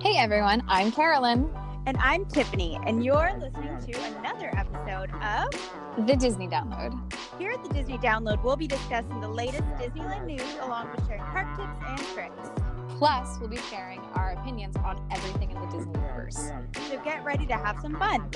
[0.00, 1.50] Hey everyone, I'm Carolyn.
[1.86, 6.98] And I'm Tiffany, and you're listening to another episode of The Disney Download.
[7.38, 11.22] Here at the Disney Download, we'll be discussing the latest Disneyland news along with sharing
[11.22, 12.50] park tips and tricks.
[12.98, 16.50] Plus, we'll be sharing our opinions on everything in the Disney universe.
[16.88, 18.28] So get ready to have some fun.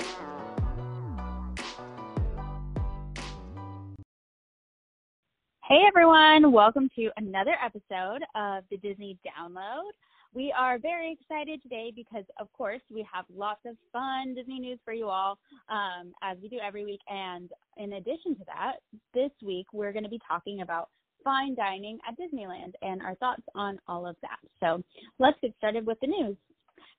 [5.71, 9.91] Hey everyone, welcome to another episode of the Disney Download.
[10.33, 14.79] We are very excited today because, of course, we have lots of fun Disney news
[14.83, 15.39] for you all,
[15.69, 16.99] um, as we do every week.
[17.07, 18.79] And in addition to that,
[19.13, 20.89] this week we're going to be talking about
[21.23, 24.39] fine dining at Disneyland and our thoughts on all of that.
[24.59, 24.83] So
[25.19, 26.35] let's get started with the news.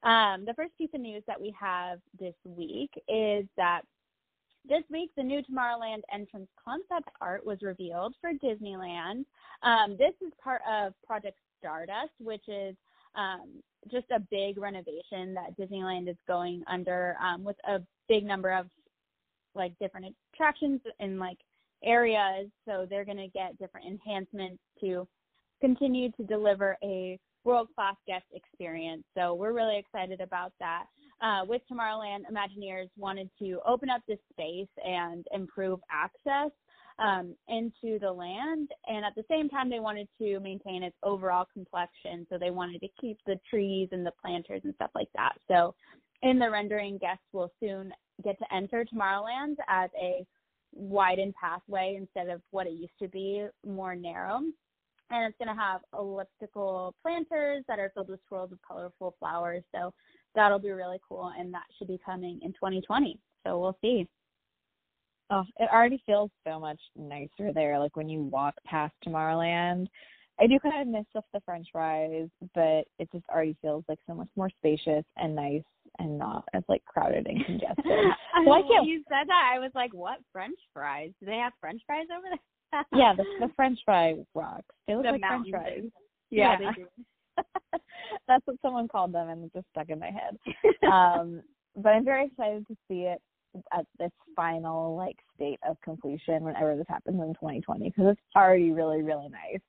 [0.02, 3.82] Um, the first piece of news that we have this week is that
[4.68, 9.24] this week, the new Tomorrowland entrance concept art was revealed for Disneyland.
[9.62, 12.76] Um, this is part of Project Stardust, which is
[13.14, 18.52] um, just a big renovation that Disneyland is going under um, with a big number
[18.52, 18.66] of
[19.54, 21.38] like different attractions and like
[21.84, 22.48] areas.
[22.66, 25.06] So they're going to get different enhancements to
[25.60, 29.02] continue to deliver a world class guest experience.
[29.16, 30.84] So we're really excited about that.
[31.22, 36.50] Uh, with Tomorrowland, Imagineers wanted to open up this space and improve access
[36.98, 41.46] um, into the land, and at the same time, they wanted to maintain its overall
[41.52, 42.26] complexion.
[42.28, 45.34] So they wanted to keep the trees and the planters and stuff like that.
[45.48, 45.74] So
[46.22, 47.92] in the rendering, guests will soon
[48.24, 50.26] get to enter Tomorrowland as a
[50.72, 54.40] widened pathway instead of what it used to be, more narrow
[55.12, 59.62] and it's going to have elliptical planters that are filled with swirls of colorful flowers.
[59.74, 59.92] So
[60.34, 63.18] that'll be really cool, and that should be coming in 2020.
[63.46, 64.08] So we'll see.
[65.30, 67.78] Oh, it already feels so much nicer there.
[67.78, 69.86] Like when you walk past Tomorrowland,
[70.40, 73.98] I do kind of miss off the French fries, but it just already feels like
[74.06, 75.62] so much more spacious and nice
[75.98, 77.84] and not as like crowded and congested.
[77.84, 78.86] so I can't.
[78.86, 81.12] You said that I was like, "What French fries?
[81.20, 82.38] Do they have French fries over there?"
[82.92, 84.64] Yeah, the, the French fry rocks.
[84.86, 85.84] They look the like French fries.
[86.30, 86.72] Yeah, yeah.
[88.28, 90.36] that's what someone called them, and it just stuck in my head.
[90.92, 91.42] um,
[91.76, 93.20] but I'm very excited to see it
[93.72, 98.70] at this final like state of completion whenever this happens in 2020 because it's already
[98.70, 99.60] really really nice.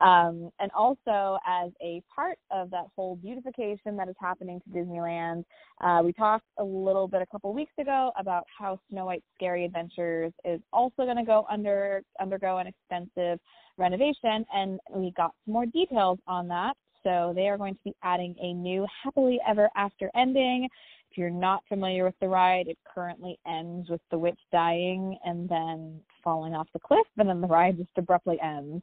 [0.00, 5.44] Um, and also, as a part of that whole beautification that is happening to Disneyland,
[5.82, 9.64] uh, we talked a little bit a couple weeks ago about how Snow White's Scary
[9.66, 13.38] Adventures is also going to go under undergo an extensive
[13.76, 16.74] renovation, and we got some more details on that.
[17.02, 20.68] So they are going to be adding a new happily ever after ending.
[21.10, 25.48] If you're not familiar with the ride, it currently ends with the witch dying and
[25.48, 28.82] then falling off the cliff, and then the ride just abruptly ends.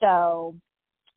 [0.00, 0.54] So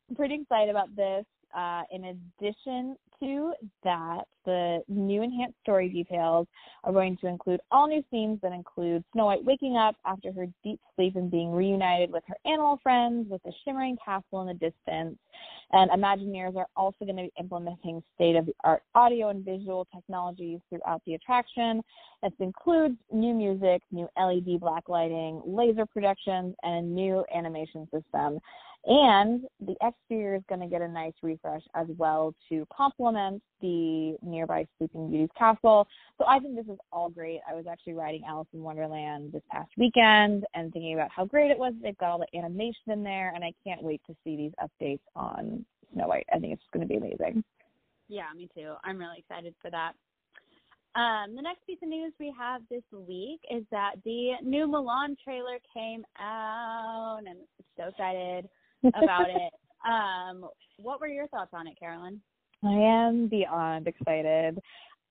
[0.08, 1.24] I'm pretty excited about this.
[1.54, 3.52] Uh, in addition to
[3.84, 6.46] that, the new enhanced story details
[6.82, 10.46] are going to include all new scenes that include Snow White waking up after her
[10.64, 14.54] deep sleep and being reunited with her animal friends with a shimmering castle in the
[14.54, 15.18] distance.
[15.72, 19.86] And Imagineers are also going to be implementing state of the art audio and visual
[19.94, 21.82] technologies throughout the attraction.
[22.22, 28.38] This includes new music, new LED black lighting, laser projections, and a new animation system.
[28.84, 34.16] And the exterior is going to get a nice refresh as well to complement the
[34.22, 35.86] nearby Sleeping Beauty's castle.
[36.18, 37.40] So I think this is all great.
[37.48, 41.52] I was actually riding Alice in Wonderland this past weekend and thinking about how great
[41.52, 41.74] it was.
[41.80, 45.02] They've got all the animation in there, and I can't wait to see these updates
[45.14, 46.26] on Snow White.
[46.32, 47.44] I think it's going to be amazing.
[48.08, 48.74] Yeah, me too.
[48.82, 49.92] I'm really excited for that.
[50.94, 55.16] Um, the next piece of news we have this week is that the new Mulan
[55.24, 57.36] trailer came out, and I'm
[57.78, 58.48] so excited
[58.94, 59.52] about it.
[59.88, 60.48] Um,
[60.78, 62.20] what were your thoughts on it, Carolyn?
[62.64, 64.58] I am beyond excited.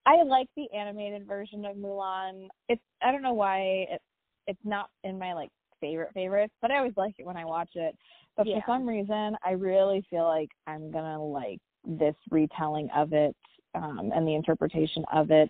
[0.05, 2.47] I like the animated version of Mulan.
[2.69, 4.01] It's I don't know why it
[4.47, 5.49] it's not in my like
[5.79, 7.95] favorite favorites, but I always like it when I watch it.
[8.37, 8.59] But yeah.
[8.59, 13.35] for some reason, I really feel like I'm gonna like this retelling of it
[13.75, 15.49] um, and the interpretation of it.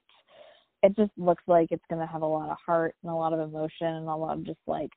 [0.84, 3.40] It just looks like it's gonna have a lot of heart and a lot of
[3.40, 4.92] emotion and a lot of just like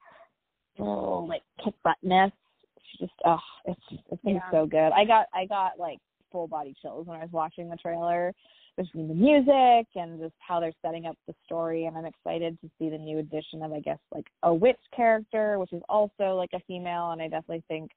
[0.79, 2.33] oh, like kick buttness
[2.77, 4.51] It's just oh, it's just it's been yeah.
[4.51, 4.91] so good.
[4.93, 5.99] I got I got like
[6.33, 8.35] full body chills when I was watching the trailer
[8.77, 12.71] between the music and just how they're setting up the story and I'm excited to
[12.79, 16.51] see the new addition of I guess like a witch character which is also like
[16.55, 17.93] a female and I definitely think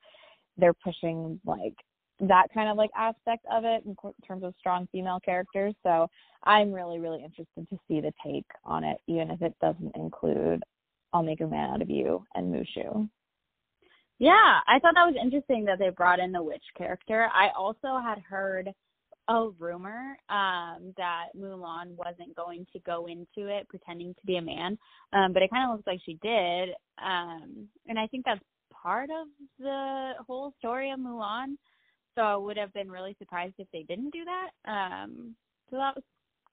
[0.57, 1.73] they're pushing like
[2.19, 5.73] that kind of like aspect of it in terms of strong female characters.
[5.83, 6.07] So
[6.43, 10.63] I'm really really interested to see the take on it even if it doesn't include
[11.13, 13.09] I'll make a man out of you and Mushu.
[14.19, 17.29] Yeah, I thought that was interesting that they brought in the witch character.
[17.33, 18.71] I also had heard
[19.29, 24.41] a rumor um that Mulan wasn't going to go into it pretending to be a
[24.41, 24.77] man.
[25.13, 26.69] Um but it kind of looks like she did.
[26.97, 28.41] Um and I think that's
[28.71, 29.27] part of
[29.59, 31.57] the whole story of Mulan.
[32.17, 34.49] So I would have been really surprised if they didn't do that.
[34.69, 35.35] Um
[35.69, 36.03] so that was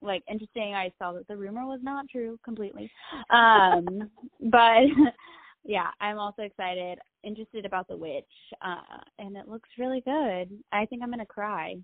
[0.02, 0.74] like interesting.
[0.74, 2.90] I saw that the rumor was not true completely.
[3.30, 4.10] Um
[4.50, 4.82] but
[5.64, 8.24] yeah, I'm also excited, interested about the witch.
[8.60, 10.50] Uh and it looks really good.
[10.72, 11.76] I think I'm to cry.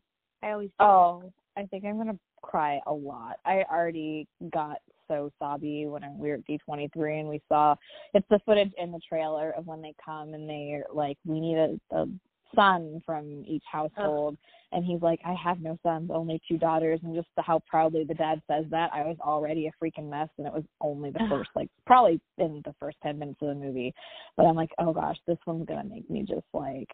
[0.43, 0.85] I always do.
[0.85, 3.37] Oh, I think I'm gonna cry a lot.
[3.47, 4.79] I already got
[5.09, 7.75] so sobby when we were at D23 and we saw
[8.15, 11.57] it's the footage in the trailer of when they come and they're like, we need
[11.57, 12.07] a, a
[12.55, 14.37] son from each household.
[14.73, 17.01] And he's like, I have no sons, only two daughters.
[17.03, 20.29] And just the, how proudly the dad says that, I was already a freaking mess.
[20.39, 23.55] And it was only the first, like, probably in the first 10 minutes of the
[23.55, 23.93] movie.
[24.37, 26.89] But I'm like, oh gosh, this one's going to make me just like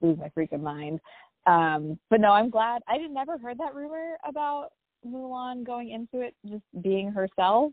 [0.00, 1.00] lose my freaking mind.
[1.46, 2.82] Um, but no, I'm glad.
[2.88, 4.70] I had never heard that rumor about
[5.06, 7.72] Mulan going into it just being herself.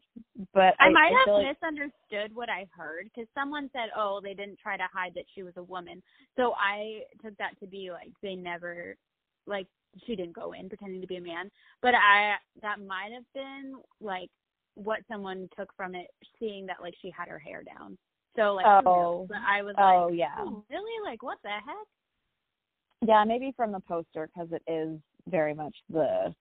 [0.54, 4.19] But I, I, might I have like, misunderstood what I heard because someone said, "Oh,
[4.22, 6.01] they didn't try to hide that she was a woman."
[6.36, 8.95] So I took that to be like they never,
[9.48, 9.68] like
[10.06, 11.50] she didn't go in pretending to be a man.
[11.81, 14.30] But I that might have been like
[14.75, 16.07] what someone took from it,
[16.39, 17.98] seeing that like she had her hair down.
[18.36, 19.28] So like, Oh.
[19.48, 21.10] I was like, Oh like, yeah, oh, really?
[21.10, 21.88] Like, what the heck?
[23.07, 25.00] yeah, maybe from the poster because it is
[25.30, 26.33] very much the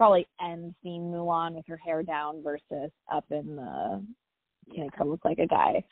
[0.00, 4.02] probably end scene Mulan with her hair down versus up in the
[4.72, 5.84] you know, kind of look like a guy.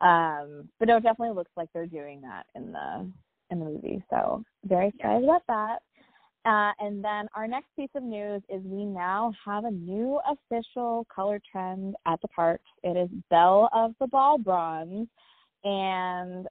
[0.00, 3.06] Um, but no, it definitely looks like they're doing that in the
[3.50, 4.02] in the movie.
[4.08, 5.80] So very excited about that.
[6.46, 11.06] Uh, and then our next piece of news is we now have a new official
[11.14, 12.62] color trend at the park.
[12.82, 15.08] It is Belle of the Ball Bronze,
[15.64, 16.46] and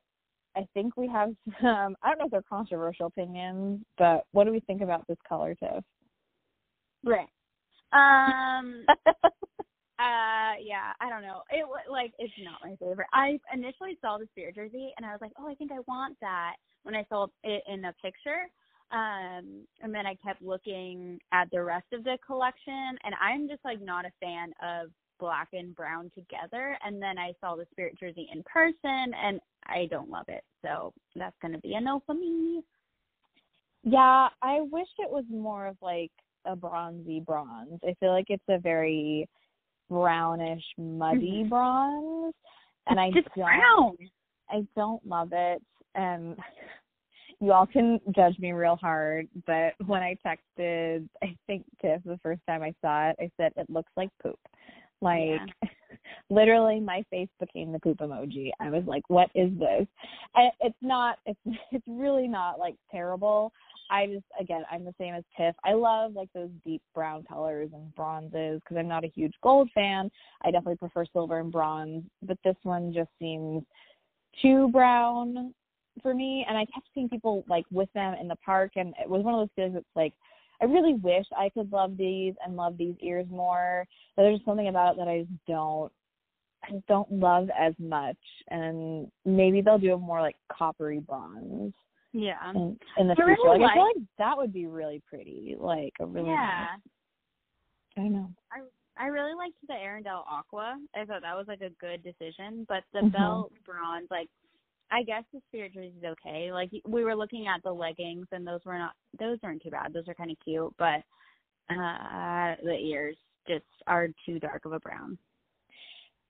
[0.55, 1.95] I think we have some.
[2.03, 5.55] I don't know if they're controversial opinions, but what do we think about this color,
[5.55, 5.83] Tiff?
[7.03, 7.29] Right.
[7.91, 8.85] Um.
[9.99, 11.43] Uh, yeah, I don't know.
[11.51, 13.07] It like it's not my favorite.
[13.13, 16.17] I initially saw the spirit jersey and I was like, oh, I think I want
[16.19, 18.49] that when I saw it in a picture.
[18.91, 23.63] Um, and then I kept looking at the rest of the collection, and I'm just
[23.63, 24.89] like not a fan of
[25.19, 26.77] black and brown together.
[26.85, 30.43] And then I saw the spirit jersey in person, and I don't love it.
[30.63, 32.61] So that's gonna be a no for me.
[33.83, 36.11] Yeah, I wish it was more of like
[36.45, 37.79] a bronzy bronze.
[37.83, 39.27] I feel like it's a very
[39.89, 41.49] brownish, muddy Mhm.
[41.49, 42.35] bronze,
[42.87, 43.35] and I just don't.
[43.35, 43.97] brown.
[44.49, 45.61] I don't love it.
[45.95, 46.37] And
[47.39, 52.19] you all can judge me real hard, but when I texted, I think Tiff the
[52.19, 54.39] first time I saw it, I said it looks like poop.
[55.01, 55.41] Like
[56.29, 58.51] literally my face became the poop emoji.
[58.59, 59.87] I was like, what is this?
[60.35, 61.39] And it's not it's
[61.71, 63.51] it's really not like terrible.
[63.93, 65.55] I just again, I'm the same as Tiff.
[65.63, 69.69] I love like those deep brown colors and bronzes because I'm not a huge gold
[69.75, 70.09] fan.
[70.41, 73.63] I definitely prefer silver and bronze, but this one just seems
[74.41, 75.53] too brown
[76.01, 79.07] for me and I kept seeing people like with them in the park and it
[79.07, 80.13] was one of those feelings that's like
[80.59, 83.85] I really wish I could love these and love these ears more.
[84.15, 85.91] But there's something about it that I just don't
[86.63, 88.17] I just don't love as much
[88.49, 91.73] and maybe they'll do a more like coppery bronze
[92.13, 92.49] Yeah.
[92.51, 93.49] in, in the really future.
[93.59, 95.55] Like, I feel like- that would be really pretty.
[95.59, 96.67] Like a really yeah.
[97.97, 98.29] nice- I know.
[98.51, 98.59] I
[98.95, 100.77] I really liked the Arendelle Aqua.
[100.95, 103.11] I thought that was like a good decision, but the Mhm.
[103.11, 104.29] Belle Bronze, like,
[104.91, 106.51] I guess the Spirit Jersey is okay.
[106.53, 109.93] Like we were looking at the leggings, and those were not, those weren't too bad.
[109.93, 111.01] Those are kind of cute, but
[111.69, 113.17] uh the ears
[113.47, 115.17] just are too dark of a brown.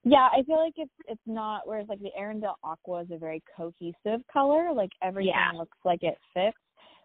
[0.03, 3.41] Yeah, I feel like it's it's not whereas like the Arendelle Aqua is a very
[3.55, 5.51] cohesive color, like everything Yeah.
[5.57, 6.57] looks like it fits.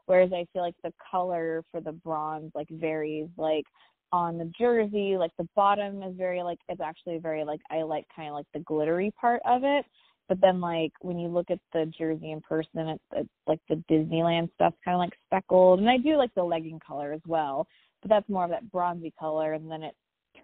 [0.06, 3.64] Whereas I feel like the color for the bronze like varies like
[4.10, 8.06] on the jersey, like the bottom is very like it's actually very like I like
[8.14, 9.84] kind of like the glittery part of it.
[10.28, 13.82] But then like when you look at the jersey in person, it's, it's like the
[13.90, 17.66] Disneyland stuff kind of like speckled, and I do like the legging color as well.
[18.02, 19.94] But that's more of that bronzy color, and then it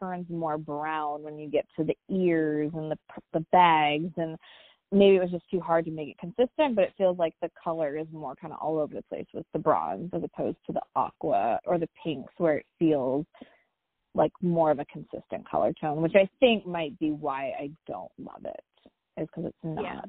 [0.04, 2.96] turns more brown when you get to the ears and the
[3.32, 4.37] the bags and
[4.92, 7.50] maybe it was just too hard to make it consistent but it feels like the
[7.62, 10.73] color is more kind of all over the place with the bronze as opposed to
[10.73, 13.25] the aqua or the pinks where it feels
[14.14, 18.12] like more of a consistent color tone which i think might be why i don't
[18.18, 20.00] love it is because it's not Yeah.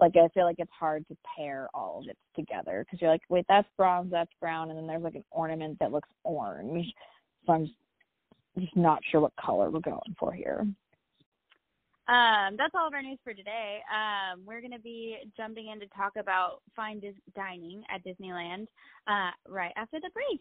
[0.00, 3.22] like i feel like it's hard to pair all of it together because you're like
[3.28, 6.86] wait that's bronze that's brown and then there's like an ornament that looks orange
[7.46, 7.78] so i'm just
[8.60, 10.66] just not sure what color we're going for here.
[12.08, 13.80] Um, that's all of our news for today.
[13.92, 18.66] Um, we're going to be jumping in to talk about fine dis- dining at Disneyland
[19.06, 20.40] uh, right after the break.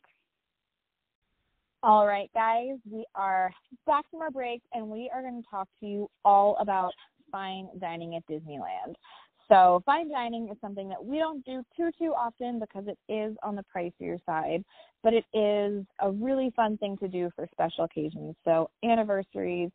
[1.84, 3.52] All right, guys, we are
[3.86, 6.94] back from our break and we are going to talk to you all about
[7.32, 8.96] fine dining at Disneyland.
[9.50, 13.36] So, fine dining is something that we don't do too too often because it is
[13.44, 14.64] on the pricier side,
[15.04, 18.36] but it is a really fun thing to do for special occasions.
[18.44, 19.70] So, anniversaries,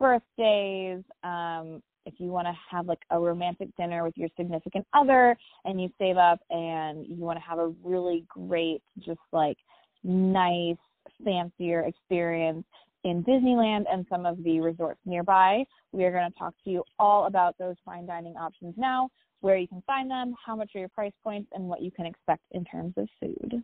[0.00, 5.36] birthdays, um, if you want to have like a romantic dinner with your significant other
[5.64, 9.56] and you save up and you want to have a really great, just like
[10.02, 10.76] nice,
[11.24, 12.64] fancier experience
[13.04, 15.64] in Disneyland and some of the resorts nearby.
[15.92, 19.08] We are going to talk to you all about those fine dining options now,
[19.40, 22.06] where you can find them, how much are your price points, and what you can
[22.06, 23.62] expect in terms of food.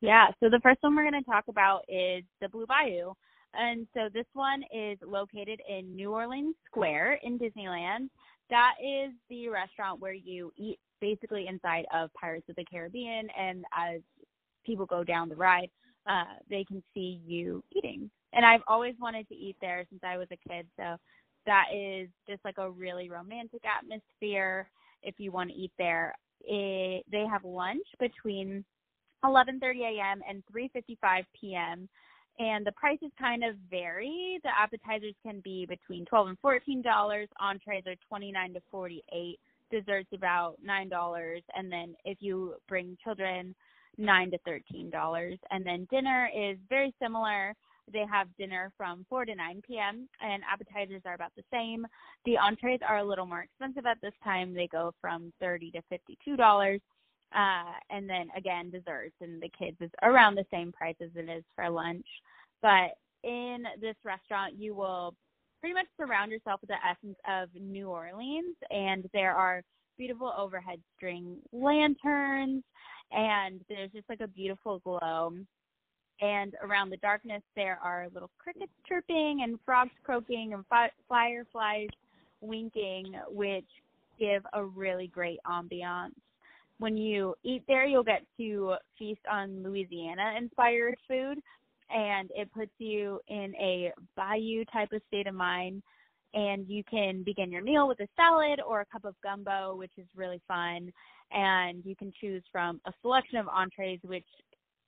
[0.00, 3.12] Yeah, so the first one we're going to talk about is the Blue Bayou.
[3.54, 8.08] And so this one is located in New Orleans Square in Disneyland.
[8.50, 13.28] That is the restaurant where you eat basically inside of Pirates of the Caribbean.
[13.38, 14.00] And as
[14.64, 15.70] people go down the ride,
[16.08, 18.10] uh, they can see you eating.
[18.32, 20.66] And I've always wanted to eat there since I was a kid.
[20.78, 20.96] So
[21.46, 24.68] that is just like a really romantic atmosphere
[25.02, 26.14] if you want to eat there.
[26.42, 28.64] It, they have lunch between
[29.24, 29.60] 11:30
[29.98, 30.20] a.m.
[30.28, 31.88] and 3:55 p.m
[32.38, 34.38] and the prices kind of vary.
[34.44, 37.28] The appetizers can be between twelve and fourteen dollars.
[37.40, 39.38] Entrees are twenty nine to forty eight.
[39.70, 43.54] Desserts about nine dollars, and then if you bring children,
[43.98, 45.38] nine to thirteen dollars.
[45.50, 47.54] And then dinner is very similar.
[47.92, 50.08] They have dinner from 4 to 9 p.m.
[50.20, 51.86] and appetizers are about the same.
[52.26, 54.52] The entrees are a little more expensive at this time.
[54.52, 56.80] They go from 30 to 52 dollars.
[57.34, 61.28] Uh, and then again, desserts and the kids is around the same price as it
[61.28, 62.06] is for lunch.
[62.62, 65.14] But in this restaurant, you will
[65.60, 69.62] pretty much surround yourself with the essence of New Orleans, and there are
[69.98, 72.62] beautiful overhead string lanterns,
[73.12, 75.32] and there's just like a beautiful glow.
[76.20, 81.88] And around the darkness, there are little crickets chirping and frogs croaking and fi- fireflies
[82.40, 83.68] winking, which
[84.18, 86.14] give a really great ambiance
[86.78, 91.38] when you eat there, you'll get to feast on Louisiana inspired food,
[91.90, 95.82] and it puts you in a bayou type of state of mind.
[96.38, 99.90] And you can begin your meal with a salad or a cup of gumbo, which
[99.98, 100.92] is really fun.
[101.32, 104.24] And you can choose from a selection of entrees, which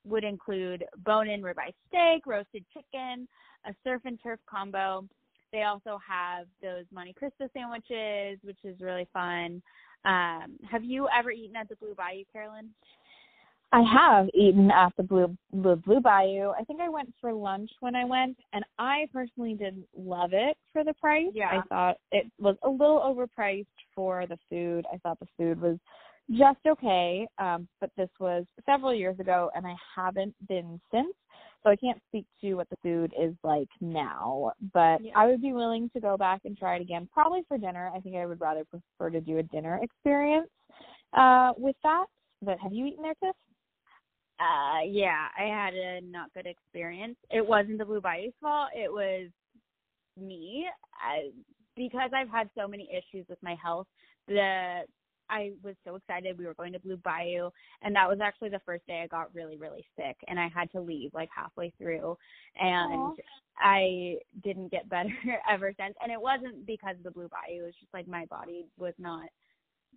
[0.05, 3.27] would include bone in ribeye steak, roasted chicken,
[3.65, 5.05] a surf and turf combo.
[5.51, 9.61] They also have those Monte Cristo sandwiches, which is really fun.
[10.05, 12.69] Um, have you ever eaten at the Blue Bayou, Carolyn?
[13.73, 16.49] I have eaten at the Blue, Blue Blue Bayou.
[16.49, 20.57] I think I went for lunch when I went, and I personally didn't love it
[20.73, 21.31] for the price.
[21.33, 21.49] Yeah.
[21.49, 24.85] I thought it was a little overpriced for the food.
[24.93, 25.77] I thought the food was
[26.29, 31.13] just okay, um, but this was several years ago, and I haven't been since.
[31.63, 35.11] So I can't speak to what the food is like now, but Yeah.
[35.15, 37.91] I would be willing to go back and try it again, probably for dinner.
[37.93, 40.49] I think I would rather prefer to do a dinner experience
[41.13, 42.07] uh, with that.
[42.41, 43.35] But have you eaten there, Tiff?
[44.41, 47.17] Uh, yeah, I had a not good experience.
[47.29, 48.69] It wasn't the Blue Bayou's fault.
[48.75, 49.29] It was
[50.19, 50.65] me.
[50.99, 51.29] I,
[51.75, 53.87] because I've had so many issues with my health.
[54.27, 54.81] The
[55.29, 57.49] I was so excited we were going to Blue Bayou,
[57.83, 60.69] and that was actually the first day I got really, really sick, and I had
[60.71, 62.17] to leave like halfway through,
[62.59, 63.13] and Aw.
[63.57, 65.13] I didn't get better
[65.49, 65.95] ever since.
[66.01, 68.93] And it wasn't because of the Blue Bayou; it was just like my body was
[68.97, 69.29] not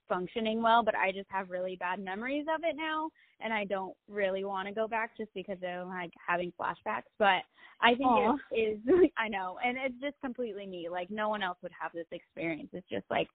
[0.09, 0.83] functioning well.
[0.83, 4.69] But I just have really bad memories of it now, and I don't really want
[4.69, 7.11] to go back just because I'm like having flashbacks.
[7.19, 7.43] But
[7.81, 8.37] I think Aw.
[8.51, 8.79] it is.
[9.19, 10.89] I know, and it's just completely me.
[10.91, 12.69] Like no one else would have this experience.
[12.73, 13.29] It's just like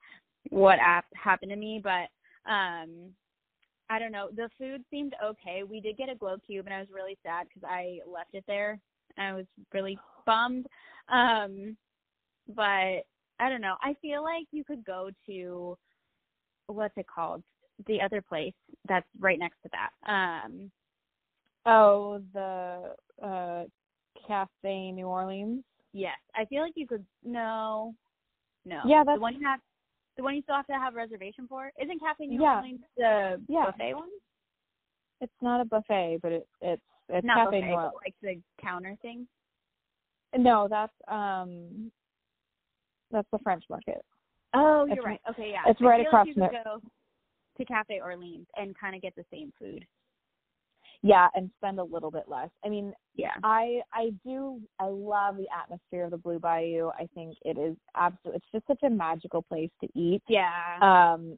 [0.50, 0.80] what
[1.16, 2.10] happened to me, but
[2.50, 3.12] um
[3.90, 4.30] I don't know.
[4.36, 5.64] The food seemed okay.
[5.64, 8.44] We did get a glow cube, and I was really sad because I left it
[8.48, 8.80] there.
[9.18, 10.68] I was really bummed.
[11.12, 11.76] Um,
[12.56, 13.04] but
[13.40, 13.76] I don't know.
[13.82, 15.78] I feel like you could go to
[16.74, 17.44] what's it called?
[17.88, 18.54] The other place
[18.88, 20.12] that's right next to that.
[20.12, 20.72] Um,
[21.66, 23.64] Oh, the uh,
[24.28, 25.64] Cafe New Orleans.
[25.94, 27.06] yes, I feel like you could.
[27.24, 27.94] No,
[28.66, 28.82] no.
[28.86, 29.60] Yeah, that's the one you have.
[30.18, 32.56] The one you still have to have a reservation for isn't Cafe New Yeah.
[32.58, 33.66] Orleans the Yeah.
[33.66, 34.10] buffet one?
[35.22, 37.94] It's not a buffet, but it, it's it's Not Cafe buffet, New Orleans.
[38.04, 39.28] like the counter thing.
[40.38, 41.92] No, that's um,
[43.12, 44.04] that's the French Market.
[44.54, 45.22] Oh, you're right.
[45.30, 45.62] Okay, yeah.
[45.68, 46.82] it's I right across like from you could go
[47.58, 49.86] to Cafe Orleans and kind of get the same food.
[51.02, 52.50] yeah, and spend a little bit less.
[52.66, 53.34] I mean, Yeah.
[53.44, 56.90] I I do I love the atmosphere of the Blue Bayou.
[56.90, 58.36] I think it is absolute.
[58.36, 60.22] It's just such a magical place to eat.
[60.28, 60.78] Yeah.
[60.82, 61.38] Um,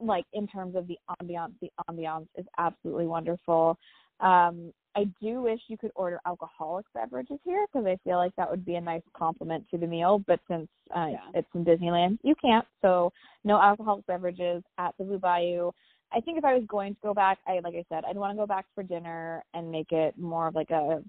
[0.00, 3.78] like in terms of the ambiance, the ambiance is absolutely wonderful.
[4.20, 8.50] Um, I do wish you could order alcoholic beverages here because I feel like that
[8.50, 10.22] would be a nice complement to the meal.
[10.26, 11.30] But since uh, Yeah.
[11.34, 12.66] it's in Disneyland, you can't.
[12.82, 13.12] So
[13.44, 15.70] no alcoholic beverages at the Blue Bayou.
[16.12, 18.32] I think if I was going to go back, I like I said, I'd want
[18.32, 21.02] to go back for dinner and make it more of like a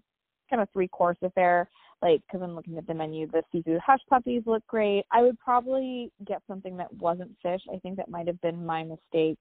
[0.50, 1.68] kind of three course affair.
[2.04, 5.06] Like, because I'm looking at the menu, the seafood hush puppies look great.
[5.12, 7.62] I would probably get something that wasn't fish.
[7.72, 9.38] I think that might have been my mistake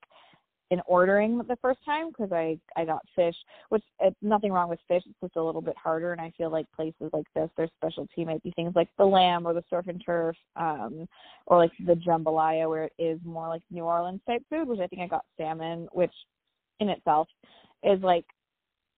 [0.71, 3.35] in ordering the first time because I I got fish,
[3.69, 5.03] which it's nothing wrong with fish.
[5.05, 8.23] It's just a little bit harder, and I feel like places like this, their specialty
[8.25, 11.07] might be things like the lamb or the surf and turf, um,
[11.45, 14.67] or like the jambalaya, where it is more like New Orleans type food.
[14.67, 16.13] Which I think I got salmon, which
[16.79, 17.27] in itself
[17.83, 18.25] is like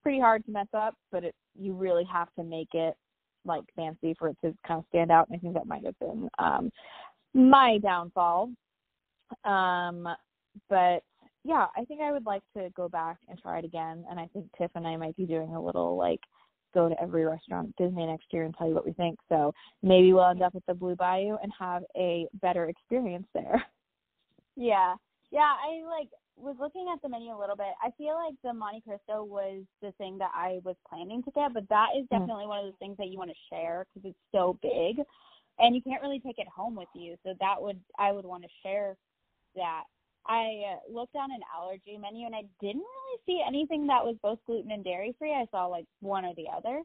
[0.04, 2.96] pretty hard to mess up, but it you really have to make it
[3.46, 5.28] like fancy for it to kind of stand out.
[5.28, 6.72] And I think that might have been um
[7.34, 8.52] my downfall.
[9.44, 10.08] Um
[10.70, 11.02] but
[11.44, 14.06] yeah, I think I would like to go back and try it again.
[14.10, 16.22] And I think Tiff and I might be doing a little like
[16.74, 19.20] go to every restaurant at Disney next year and tell you what we think.
[19.30, 23.64] So maybe we'll end up at the Blue Bayou and have a better experience there.
[24.56, 24.96] Yeah.
[25.32, 27.74] Yeah, I like was looking at the menu a little bit.
[27.82, 31.54] I feel like the Monte Cristo was the thing that I was planning to get,
[31.54, 32.20] but that is Mm.
[32.20, 35.04] definitely one of those things that you want to share because it's so big,
[35.60, 37.18] and you can't really take it home with you.
[37.24, 38.96] So that would I would want to share
[39.56, 39.86] that.
[40.26, 44.16] I uh, looked on an allergy menu and I didn't really see anything that was
[44.22, 45.34] both gluten and dairy free.
[45.34, 46.84] I saw like one or the other.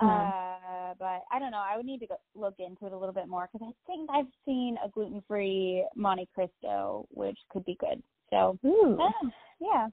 [0.00, 0.28] Mhm.
[0.28, 1.64] Uh, but I don't know.
[1.66, 4.10] I would need to go look into it a little bit more because I think
[4.12, 8.02] I've seen a gluten free Monte Cristo, which could be good.
[8.30, 8.98] So Ooh.
[9.58, 9.88] Yeah.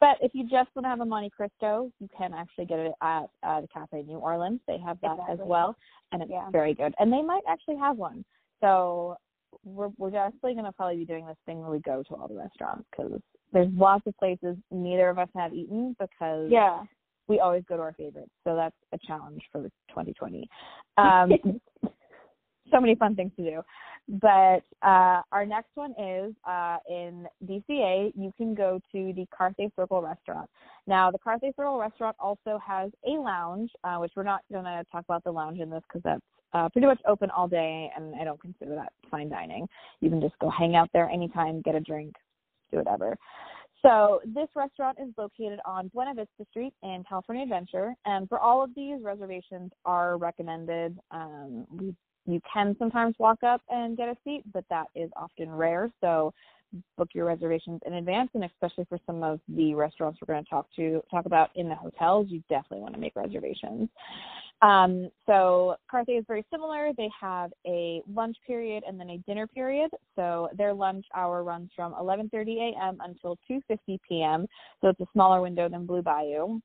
[0.00, 2.94] But if you just want to have a Monte Cristo, you can actually get it
[3.02, 4.60] at uh, the Cafe New Orleans.
[4.66, 5.76] They have that as well,
[6.10, 6.50] and it's Yeah.
[6.50, 6.94] very good.
[6.98, 8.24] And they might actually have one.
[8.60, 9.16] So
[9.64, 12.28] we're we're definitely going to probably be doing this thing where we go to all
[12.28, 13.20] the restaurants because
[13.52, 16.84] there's lots of places neither of us have eaten because Yeah.
[17.28, 18.30] we always go to our favorites.
[18.44, 20.48] So that's a challenge for 2020.
[20.98, 21.30] Um,
[22.70, 23.62] so many fun things to do.
[24.08, 28.12] But uh, our next one is uh, in DCA.
[28.16, 30.48] You can go to the Carthay Circle restaurant.
[30.86, 34.84] Now, the Carthay Circle restaurant also has a lounge, uh, which we're not going to
[34.90, 36.20] talk about the lounge in this because that's
[36.52, 39.68] uh, pretty much open all day, and I don't consider that fine dining.
[40.00, 42.14] You can just go hang out there anytime, get a drink,
[42.70, 43.16] do whatever.
[43.82, 48.62] So this restaurant is located on Buena Vista Street in California Adventure, and for all
[48.62, 50.98] of these, reservations are recommended.
[51.10, 51.94] Um, we,
[52.26, 55.90] you can sometimes walk up and get a seat, but that is often rare.
[56.02, 56.34] So
[56.96, 60.50] book your reservations in advance, and especially for some of the restaurants we're going to
[60.50, 63.88] talk to talk about in the hotels, you definitely want to make reservations.
[64.62, 66.90] Um, so Carthay is very similar.
[66.96, 69.90] They have a lunch period and then a dinner period.
[70.16, 72.98] So their lunch hour runs from 11:30 a.m.
[73.00, 74.46] until 2:50 p.m.
[74.80, 76.60] So it's a smaller window than Blue Bayou.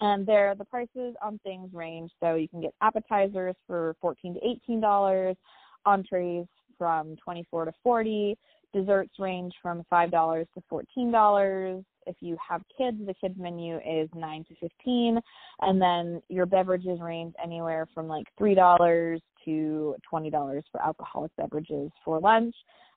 [0.00, 2.12] And there, the prices on things range.
[2.20, 5.36] So you can get appetizers for 14 to 18 dollars,
[5.84, 6.46] entrees
[6.78, 8.38] from 24 to 40,
[8.72, 11.84] desserts range from five dollars to 14 dollars.
[12.06, 15.20] If you have kids, the kids menu is nine to 15,
[15.60, 21.30] and then your beverages range anywhere from like three dollars to 20 dollars for alcoholic
[21.36, 22.54] beverages for lunch.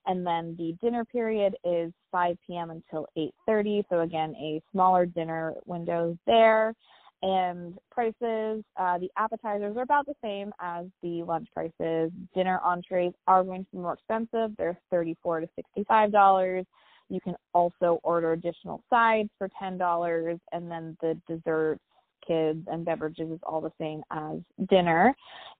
[0.07, 2.71] And then the dinner period is 5 p.m.
[2.71, 3.83] until 8:30.
[3.89, 6.73] So again, a smaller dinner window there
[7.21, 8.63] and prices.
[8.77, 12.11] Uh, the appetizers are about the same as the lunch prices.
[12.33, 14.55] Dinner entrees are going to be more expensive.
[14.57, 16.65] They're thirty-four to sixty-five dollars.
[17.09, 21.81] You can also order additional sides for ten dollars, and then the desserts,
[22.25, 25.13] kids, and beverages is all the same as dinner.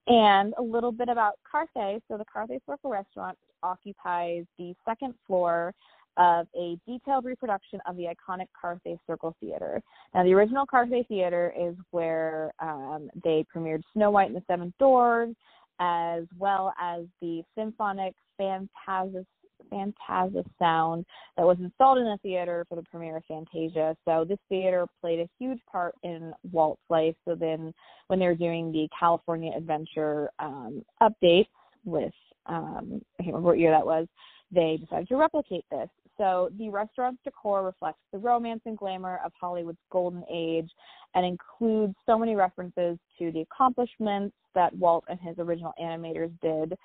[0.08, 2.02] And a little bit about Carthay.
[2.08, 5.74] So the Carthay Circle restaurant occupies the second floor
[6.18, 9.82] of a detailed reproduction of the iconic Carthay Circle Theater.
[10.14, 14.74] Now, the original Carthay Theater is where um, they premiered Snow White and the Seven
[14.80, 15.36] Dwarfs,
[15.80, 19.26] as well as the symphonic Phantasis,
[19.70, 21.06] Fantasia sound
[21.38, 23.96] that was installed in the theater for the premiere of Fantasia.
[24.06, 27.16] So this theater played a huge part in Walt's life.
[27.26, 27.74] So then,
[28.08, 31.48] when they were doing the California Adventure um, updates
[31.86, 32.12] with
[32.48, 34.08] um, I can't remember what year that was,
[34.52, 35.90] they decided to replicate this.
[36.22, 40.70] So the restaurant's decor reflects the romance and glamour of Hollywood's golden age
[41.16, 46.78] and includes so many references to the accomplishments that Walt and his original animators did.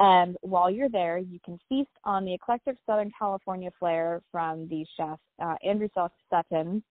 [0.00, 4.84] And while you're there, you can feast on the eclectic Southern California flair from the
[4.96, 5.88] chef uh, Andrew
[6.28, 6.82] Sutton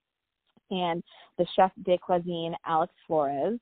[0.71, 1.03] and
[1.37, 3.59] the chef de cuisine Alex Flores.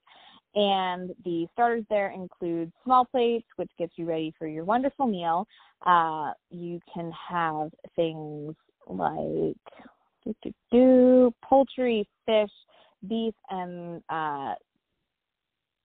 [0.55, 5.47] And the starters there include small plates, which gets you ready for your wonderful meal.
[5.85, 8.55] Uh, you can have things
[8.87, 9.55] like
[10.23, 12.49] do, do, poultry, fish,
[13.07, 14.53] beef, and uh,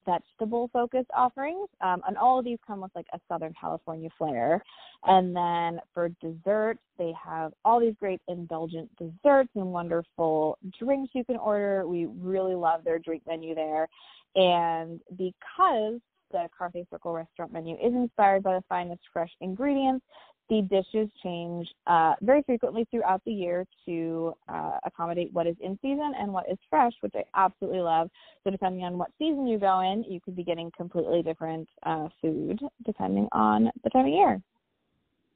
[0.05, 1.69] vegetable focused offerings.
[1.81, 4.63] Um, and all of these come with like a Southern California flair.
[5.05, 11.25] And then for dessert, they have all these great indulgent desserts and wonderful drinks you
[11.25, 11.87] can order.
[11.87, 13.89] We really love their drink menu there.
[14.35, 20.05] And because the Carthay Circle restaurant menu is inspired by the finest fresh ingredients,
[20.49, 25.79] the dishes change uh, very frequently throughout the year to uh, accommodate what is in
[25.81, 28.11] season and what is fresh, which I absolutely love.
[28.45, 32.09] So depending on what season you go in, you could be getting completely different uh,
[32.21, 34.43] food depending on the time of year.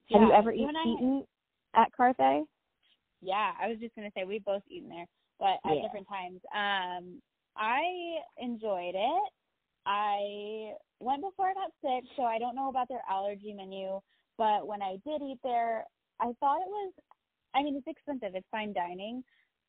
[0.08, 1.24] Yeah, Have you ever eat, I- eaten
[1.74, 2.44] at Carthay?
[3.22, 5.06] Yeah, I was just gonna say we've both eaten there,
[5.38, 5.82] but at Yeah.
[5.82, 6.40] different times.
[6.54, 7.22] Um,
[7.56, 9.32] I enjoyed it.
[9.86, 14.00] I went before I got sick, so I don't know about their allergy menu.
[14.38, 15.84] But when I did eat there,
[16.20, 16.92] I thought it was.
[17.54, 18.34] I mean, it's expensive.
[18.34, 19.24] It's fine dining.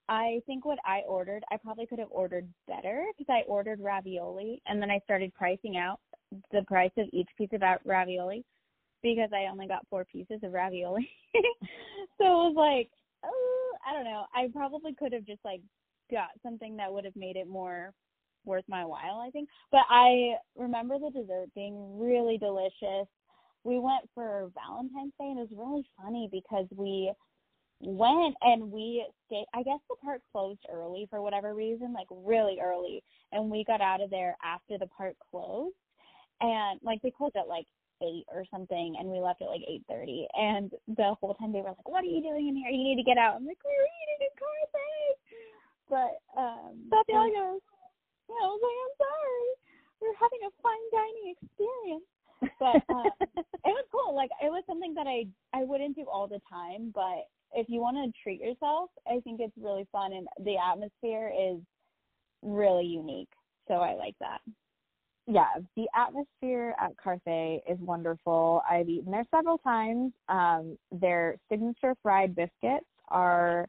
[0.10, 4.62] I think what I ordered, I probably could have ordered better because I ordered ravioli
[4.66, 6.00] and then I started pricing out
[6.52, 8.46] the price of each piece of ravioli
[9.04, 11.10] because I only got four pieces of ravioli.
[12.18, 12.90] so it was like,
[13.26, 14.26] oh, I don't know.
[14.34, 15.62] I probably could have just like
[16.10, 17.94] got something that would have made it more
[18.46, 19.50] worth my while, I think.
[19.72, 23.08] But I remember the dessert being really delicious.
[23.68, 27.12] We went for Valentine's Day and it was really funny because we
[27.82, 32.60] went and we stayed I guess the park closed early for whatever reason, like really
[32.64, 33.04] early.
[33.34, 35.76] And we got out of there after the park closed.
[36.40, 37.68] And like they closed at like
[38.02, 41.60] eight or something and we left at like eight thirty and the whole time they
[41.60, 42.70] were like, What are you doing in here?
[42.72, 43.36] You need to get out.
[43.36, 45.04] I'm like, We're eating in Carthay
[45.92, 47.62] But um Stop yelling was-
[48.32, 49.50] yeah, I was like, I'm sorry.
[50.00, 52.08] We're having a fine dining experience.
[52.60, 54.16] But uh, it was cool.
[54.16, 57.80] Like it was something that I I wouldn't do all the time, but if you
[57.82, 61.58] want to treat yourself, I think it's really fun and the atmosphere is
[62.44, 63.30] really unique.
[63.68, 64.40] So I like that.
[65.28, 68.62] yeah, the atmosphere at Carthay is wonderful.
[68.70, 70.14] I've eaten there several times.
[70.30, 73.68] Um, their signature fried biscuits are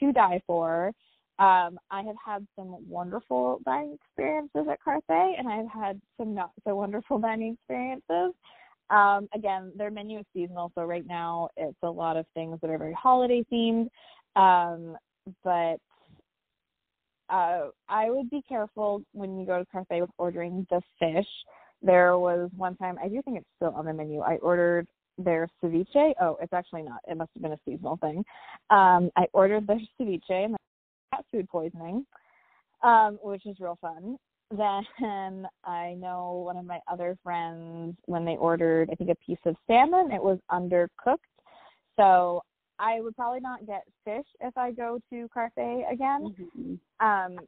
[0.00, 0.92] to die for.
[1.38, 6.52] Um, I have had some wonderful dining experiences at Carthay, and I've had some not
[6.66, 8.34] so wonderful dining experiences.
[8.90, 12.70] Um, again, their menu is seasonal, so right now it's a lot of things that
[12.70, 13.88] are very holiday themed.
[14.36, 14.96] Um,
[15.42, 15.78] but
[17.30, 21.26] uh, I would be careful when you go to Carthay with ordering the fish.
[21.82, 24.20] There was one time, I do think it's still on the menu.
[24.20, 24.86] I ordered
[25.18, 26.12] their ceviche.
[26.20, 27.00] Oh, it's actually not.
[27.08, 28.24] It must have been a seasonal thing.
[28.70, 30.56] Um, I ordered their ceviche and
[31.16, 32.04] Got food poisoning,
[32.82, 34.16] um, which is real fun.
[35.00, 39.38] Then I know one of my other friends, when they ordered, I think, a piece
[39.46, 41.18] of salmon, it was undercooked.
[41.96, 42.42] So
[42.78, 46.34] I would probably not get fish if I go to Carthay again.
[47.00, 47.38] Um,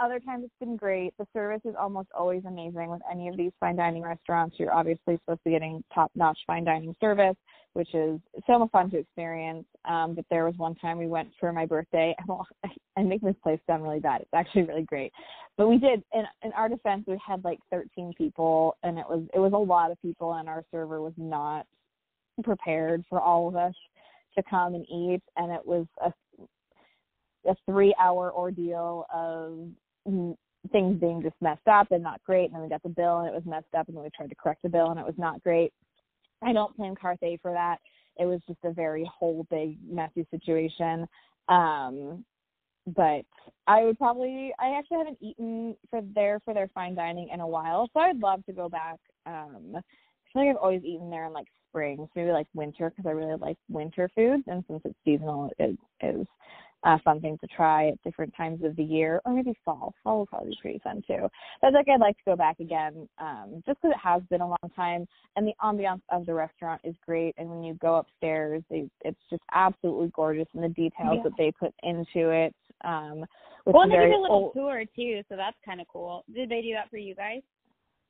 [0.00, 1.12] other times it's been great.
[1.18, 4.56] The service is almost always amazing with any of these fine dining restaurants.
[4.58, 7.36] You're obviously supposed to be getting top notch fine dining service,
[7.72, 9.66] which is so much fun to experience.
[9.84, 12.14] Um, but there was one time we went for my birthday.
[12.96, 14.22] I make this place sound really bad.
[14.22, 15.12] It's actually really great.
[15.56, 19.24] But we did in in our defense we had like 13 people and it was
[19.34, 21.66] it was a lot of people and our server was not
[22.44, 23.74] prepared for all of us
[24.36, 26.12] to come and eat and it was a
[27.48, 29.68] a three hour ordeal of
[30.72, 33.28] things being just messed up and not great and then we got the bill and
[33.28, 35.14] it was messed up and then we tried to correct the bill and it was
[35.16, 35.72] not great.
[36.42, 37.78] I don't blame carthay for that.
[38.18, 41.06] It was just a very whole big messy situation.
[41.48, 42.24] Um
[42.96, 43.22] but
[43.66, 47.46] i would probably i actually haven't eaten for there for their fine dining in a
[47.46, 49.80] while so i'd love to go back um i
[50.32, 53.36] feel like i've always eaten there in like spring maybe like winter because i really
[53.38, 56.26] like winter foods and since it's seasonal it is
[56.84, 59.94] a fun thing to try at different times of the year, or maybe fall.
[60.04, 61.28] Fall will probably be pretty fun too.
[61.60, 64.46] But like I'd like to go back again, um, just because it has been a
[64.46, 67.34] long time, and the ambiance of the restaurant is great.
[67.36, 71.22] And when you go upstairs, they, it's just absolutely gorgeous, and the details Yeah.
[71.24, 72.54] that they put into it.
[72.84, 73.24] Um,
[73.66, 76.24] Well, they did a little old- tour too, so that's kind of cool.
[76.32, 77.42] Did they do that for you guys?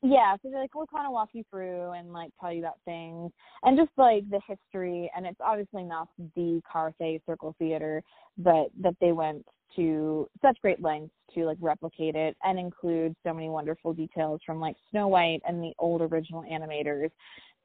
[0.02, 2.78] Yeah so they're like we'll kind of walk you through and like tell you about
[2.84, 3.32] things
[3.64, 8.02] and just like the history and it's obviously not the carthay circle theater
[8.36, 13.34] but that they went to such great lengths to like replicate it and include so
[13.34, 17.10] many wonderful details from like snow white and the old original animators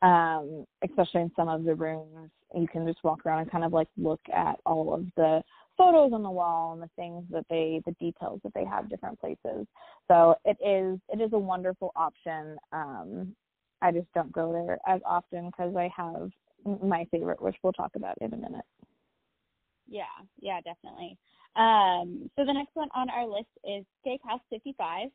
[0.02, 2.30] um especially in some of the rooms.
[2.56, 5.42] You can just walk around and kind of like look at all of the
[5.78, 9.20] photos on the wall and the things that they the details that they have different
[9.20, 9.68] places.
[10.10, 12.58] So it is it is a wonderful option.
[12.72, 13.36] Um,
[13.82, 16.32] I just don't go there as often because I have
[16.82, 18.66] my favorite, which we'll talk about in a minute.
[19.88, 20.04] Yeah,
[20.40, 21.18] yeah, definitely.
[21.56, 25.10] Um, so the next one on our list is Steakhouse 55.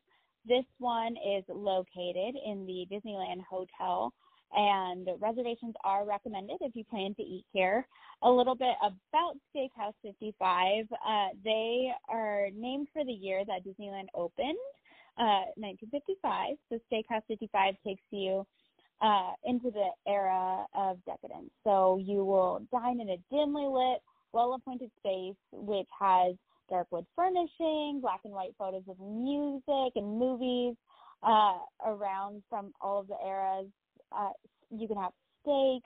[0.45, 4.13] This one is located in the Disneyland Hotel,
[4.53, 7.85] and reservations are recommended if you plan to eat here.
[8.23, 10.85] A little bit about Steakhouse 55.
[10.91, 14.57] Uh, they are named for the year that Disneyland opened,
[15.17, 16.57] uh, 1955.
[16.69, 18.45] So Steakhouse 55 takes you
[19.01, 21.51] uh, into the era of decadence.
[21.63, 24.01] So you will dine in a dimly lit,
[24.33, 26.35] well appointed space which has
[26.69, 30.75] dark wood furnishing, black and white photos of music and movies
[31.23, 33.67] uh, around from all of the eras.
[34.15, 34.29] Uh,
[34.69, 35.83] you can have steak,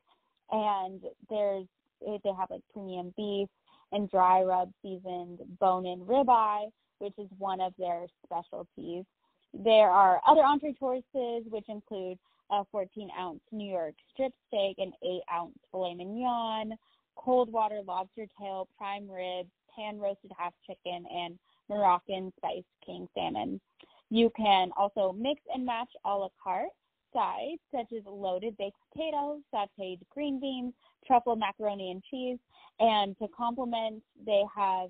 [0.52, 1.66] and there's
[2.02, 3.48] they have like premium beef
[3.94, 9.06] and dry rub seasoned bone-in ribeye, which is one of their specialties.
[9.54, 12.18] There are other entree choices, which include
[12.52, 16.78] a 14 ounce New York strip steak, an 8 ounce filet mignon,
[17.16, 21.38] cold water lobster tail, prime rib, pan roasted half chicken, and
[21.70, 23.62] Moroccan spiced king salmon.
[24.10, 26.70] You can also mix and match a la carte
[27.14, 30.74] sides such as loaded baked potatoes, sauteed green beans,
[31.06, 32.40] truffle macaroni and cheese,
[32.80, 34.90] and to complement, they have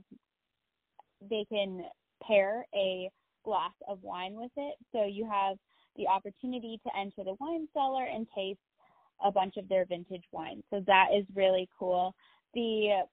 [1.30, 1.84] they can
[2.26, 3.10] pair a
[3.44, 4.76] glass of wine with it.
[4.92, 5.58] So you have
[5.96, 8.60] the opportunity to enter the wine cellar and taste
[9.24, 10.64] a bunch of their vintage wines.
[10.70, 12.14] So that is really cool.
[12.54, 13.04] The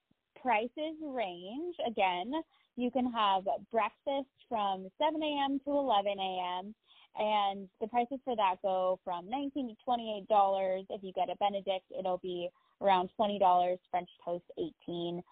[0.41, 1.77] prices range.
[1.87, 2.33] Again,
[2.77, 5.61] you can have breakfast from 7 a.m.
[5.65, 6.75] to 11 a.m.
[7.19, 10.85] And the prices for that go from 19 to 28 dollars.
[10.91, 12.49] If you get a Benedict, it'll be
[12.81, 13.79] around 20 dollars.
[13.91, 14.45] French toast
[14.89, 15.23] 18.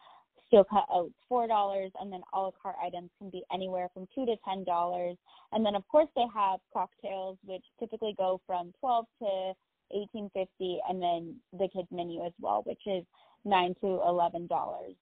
[0.49, 4.09] Steel cut oats four dollars, and then a la carte items can be anywhere from
[4.15, 5.17] two to ten dollars.
[5.53, 9.27] And then of course they have cocktails, which typically go from 12 to
[9.91, 13.05] 1850, and then the kids menu as well, which is
[13.45, 14.95] nine to eleven dollars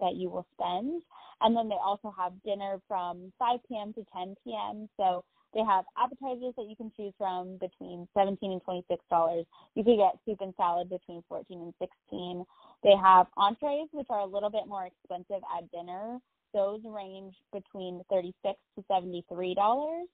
[0.00, 1.02] that you will spend.
[1.42, 3.92] And then they also have dinner from 5 p.m.
[3.94, 4.88] to 10 p.m.
[4.96, 9.46] So they have appetizers that you can choose from between 17 and 26 dollars.
[9.74, 12.44] You could get soup and salad between 14 and 16.
[12.82, 16.18] They have entrees, which are a little bit more expensive at dinner.
[16.52, 20.08] Those range between 36 to 73 dollars,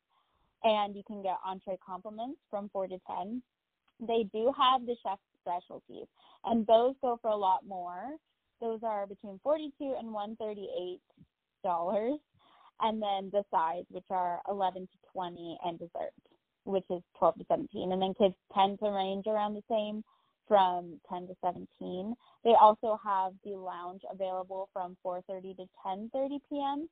[0.63, 3.43] and you can get entree compliments from 4 to 10.
[4.07, 6.07] They do have the chef's specialties,
[6.45, 8.17] and those go for a lot more.
[8.61, 11.01] Those are between 42 and 138
[11.63, 12.19] dollars
[12.83, 16.13] and then the sides, which are 11 to 20, and dessert,
[16.65, 17.93] which is 12 to 17.
[17.93, 20.05] And then kids tend to range around the same
[20.49, 22.15] from 10 to 17.
[22.45, 26.89] They also have the lounge available from 4:30 to 10:30 p.m.,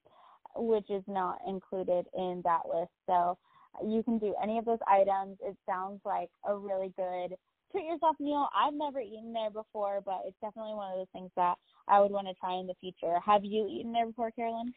[0.55, 2.93] which is not included in that list.
[3.07, 3.37] So
[3.85, 5.39] you can do any of those items.
[5.43, 7.37] It sounds like a really good
[7.71, 8.49] treat yourself meal.
[8.55, 12.11] I've never eaten there before, but it's definitely one of those things that I would
[12.11, 13.19] want to try in the future.
[13.25, 14.73] Have you eaten there before, Carolyn?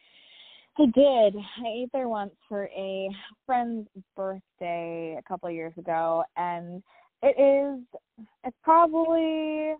[0.78, 1.36] I did.
[1.36, 3.08] I ate there once for a
[3.44, 6.82] friend's birthday a couple of years ago, and
[7.22, 8.26] it is.
[8.44, 9.74] It's probably,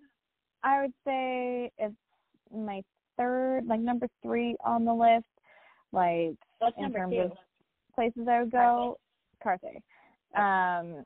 [0.63, 1.95] I would say, it's
[2.55, 2.83] my
[3.17, 5.25] third, like number three on the list.
[5.93, 7.21] Like What's in terms two?
[7.21, 7.33] of
[7.95, 8.99] places I would go,
[9.45, 9.81] Carthay.
[10.37, 11.05] Um,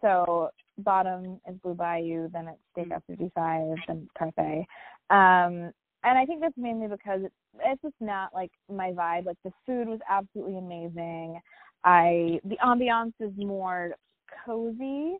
[0.00, 4.64] so bottom is Blue Bayou, then it's Steakhouse 55, then Carthay.
[5.10, 5.72] Um,
[6.04, 7.22] and I think that's mainly because
[7.60, 9.26] it's just not like my vibe.
[9.26, 11.40] Like the food was absolutely amazing.
[11.84, 13.94] I the ambiance is more
[14.44, 15.16] cozy.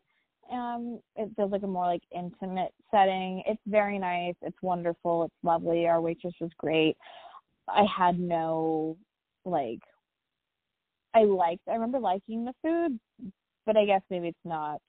[0.51, 3.43] Um, it feels like a more like intimate setting.
[3.45, 4.35] It's very nice.
[4.41, 5.25] It's wonderful.
[5.25, 5.85] It's lovely.
[5.87, 6.97] Our waitress was great.
[7.67, 8.97] I had no
[9.45, 9.79] like
[11.13, 12.99] I liked I remember liking the food,
[13.65, 14.81] but I guess maybe it's not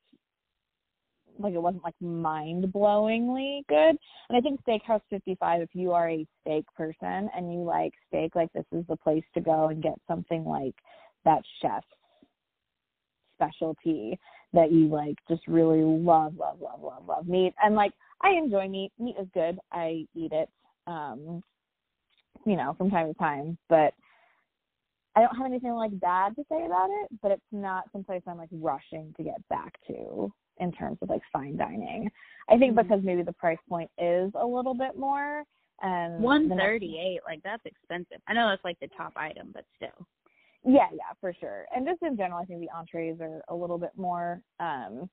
[1.39, 3.97] like it wasn't like mind blowingly good.
[4.29, 8.35] And I think Steakhouse 55, if you are a steak person and you like steak,
[8.35, 10.75] like this is the place to go and get something like
[11.25, 11.87] that chef's
[13.37, 14.19] specialty
[14.53, 17.55] that you like just really love, love, love, love, love meat.
[17.63, 18.93] And like I enjoy meat.
[18.99, 19.59] Meat is good.
[19.73, 20.49] I eat it,
[20.87, 21.43] um,
[22.45, 23.57] you know, from time to time.
[23.69, 23.95] But
[25.17, 28.39] I don't have anything like bad to say about it, but it's not someplace I'm
[28.39, 32.11] like rushing to get back to in terms of like fine dining.
[32.49, 32.83] I think Mhm.
[32.83, 35.45] because maybe the price point is a little bit more
[35.83, 38.21] and the One thirty-eight, like that's expensive.
[38.27, 40.07] I know that's like the top item, but still.
[40.63, 41.67] Yeah, yeah, for sure.
[41.75, 45.09] And just in general, I think the entrees are a little bit more, um,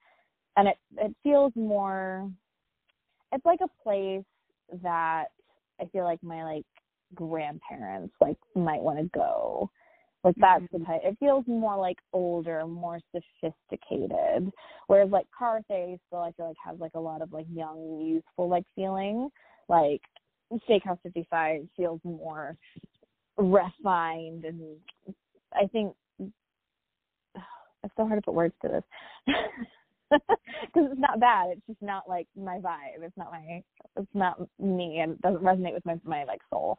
[0.58, 2.30] and it it feels more.
[3.32, 4.26] It's like a place
[4.82, 5.32] that
[5.80, 6.66] I feel like my like
[7.16, 9.72] grandparents like might want to go.
[10.28, 10.80] Like that's Mhm.
[10.80, 11.02] the type.
[11.06, 14.52] It feels more like older, more sophisticated.
[14.88, 18.50] Whereas like Carthay still, I feel like has like a lot of like young, youthful
[18.50, 19.32] like feeling.
[19.70, 20.02] Like
[20.52, 22.58] Steakhouse 55 feels more
[23.38, 24.78] refined, and
[25.54, 25.96] I think
[27.36, 28.84] it's so hard to put words to this
[30.12, 31.52] because it's not bad.
[31.52, 33.02] It's just not like my vibe.
[33.02, 33.64] It's not my.
[33.96, 36.78] It's not me, and it doesn't resonate with my my like soul.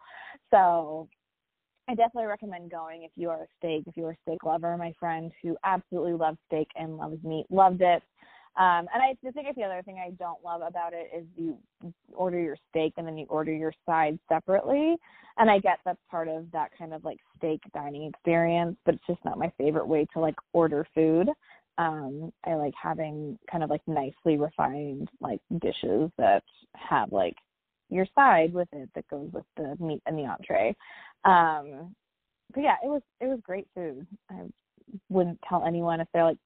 [0.51, 1.09] So
[1.89, 4.77] I definitely recommend going if you are a steak, if you're a steak lover.
[4.77, 8.03] My friend who absolutely loves steak and loves meat loved it.
[8.57, 11.57] Um, and I just think the other thing I don't love about it is you
[12.13, 14.97] order your steak and then you order your sides separately.
[15.39, 19.07] And I get that's part of that kind of like steak dining experience, but it's
[19.07, 21.29] just not my favorite way to like order food.
[21.79, 26.43] Um, I like having kind of like nicely refined like dishes that
[26.75, 27.37] have like
[27.91, 30.77] your side with it that goes with the meat and the entree.
[31.25, 31.95] Um,
[32.55, 34.07] but yeah, it was it was great food.
[34.31, 34.43] I
[35.09, 36.39] wouldn't tell anyone if they're like,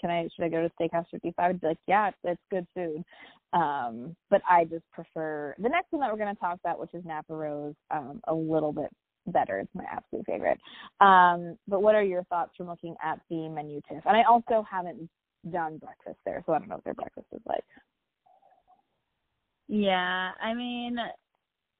[0.00, 3.02] "Can I should I go to Steakhouse 55?" I'd be like, "Yeah, it's, good food."
[3.52, 6.94] Um, but I just prefer the next one that we're going to talk about, which
[6.94, 8.90] is Napa Rose, um, a little bit
[9.26, 9.58] better.
[9.58, 10.58] It's my absolute favorite.
[11.00, 14.02] Um, but what are your thoughts from looking at the menu, Tiff?
[14.06, 15.08] And I also haven't
[15.50, 17.64] done breakfast there, so I don't know what their breakfast is like.
[19.72, 20.96] Yeah, I mean,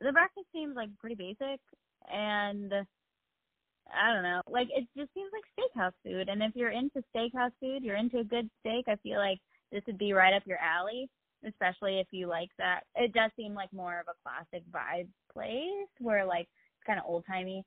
[0.01, 1.61] the breakfast seems like pretty basic,
[2.09, 6.29] and I don't know, like it just seems like steakhouse food.
[6.29, 8.85] And if you're into steakhouse food, you're into a good steak.
[8.87, 9.39] I feel like
[9.73, 11.11] this would be right up your alley,
[11.45, 12.83] especially if you like that.
[12.95, 17.07] It does seem like more of a classic vibe place where like it's kind of
[17.09, 17.65] old timey.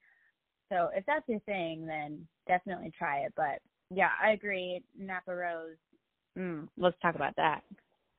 [0.72, 3.34] So if that's your thing, then definitely try it.
[3.36, 3.60] But
[3.94, 4.82] yeah, I agree.
[4.98, 5.76] Napa Rose.
[6.40, 7.62] Mm, let's talk about that.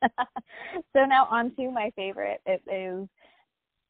[0.93, 2.41] so now on to my favorite.
[2.47, 3.09] It is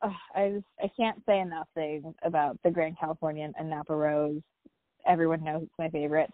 [0.03, 4.43] oh, I just I can't say enough things about the Grand Californian and Napa Rose.
[5.07, 6.31] Everyone knows it's my favorite.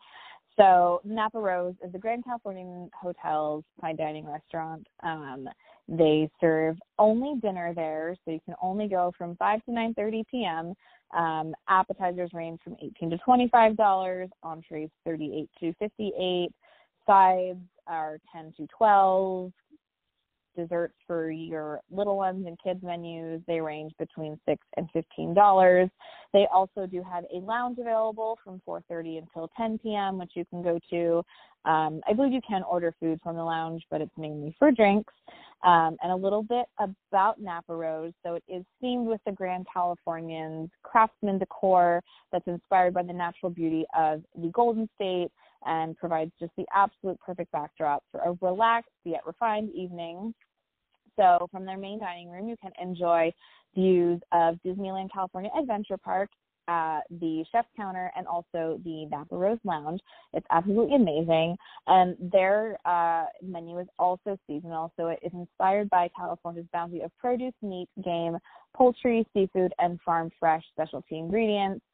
[0.56, 4.86] So Napa Rose is the Grand Californian Hotel's fine dining restaurant.
[5.02, 5.48] Um,
[5.88, 10.24] they serve only dinner there, so you can only go from five to nine thirty
[10.30, 10.74] p.m.
[11.16, 14.28] Um, appetizers range from eighteen to twenty-five dollars.
[14.42, 16.50] Entrees thirty-eight to fifty-eight.
[17.06, 19.52] Sides are ten to twelve
[20.56, 23.40] desserts for your little ones and kids menus.
[23.46, 25.88] They range between six and fifteen dollars.
[26.32, 30.44] They also do have a lounge available from four thirty until ten p.m which you
[30.46, 31.22] can go to.
[31.70, 35.12] Um, i believe you can order food from the lounge but it's mainly for drinks.
[35.62, 39.66] Um, and a little bit about napa rose so it is themed with the grand
[39.72, 45.28] californians craftsman decor that's inspired by the natural beauty of the golden state
[45.66, 50.34] and provides just the absolute perfect backdrop for a relaxed yet refined evening.
[51.16, 53.32] So, from their main dining room, you can enjoy
[53.74, 56.30] views of Disneyland California Adventure Park,
[56.68, 60.00] uh, the chef's counter, and also the Napa Rose Lounge.
[60.32, 61.56] It's absolutely amazing.
[61.86, 67.10] And their uh, menu is also seasonal, so it is inspired by California's bounty of
[67.18, 68.38] produce, meat, game,
[68.74, 71.84] poultry, seafood, and farm fresh specialty ingredients.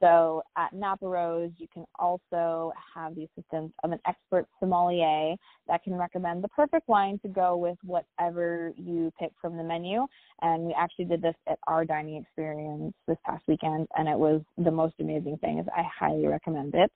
[0.00, 5.36] So at Napa Rose, you can also have the assistance of an expert sommelier
[5.68, 10.06] that can recommend the perfect wine to go with whatever you pick from the menu.
[10.42, 14.42] And we actually did this at our dining experience this past weekend, and it was
[14.58, 15.64] the most amazing thing.
[15.74, 16.90] I highly recommend it.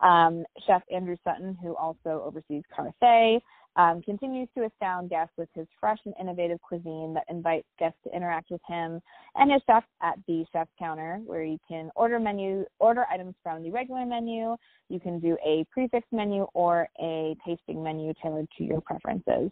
[0.00, 3.40] Um, Chef Andrew Sutton, who also oversees Carthay,
[3.76, 8.14] um, continues to astound guests with his fresh and innovative cuisine that invites guests to
[8.14, 9.00] interact with him
[9.34, 13.62] and his chef at the chef's counter, where you can order menu, order items from
[13.62, 14.56] the regular menu.
[14.88, 19.50] You can do a prix fixe menu or a tasting menu tailored to your preferences.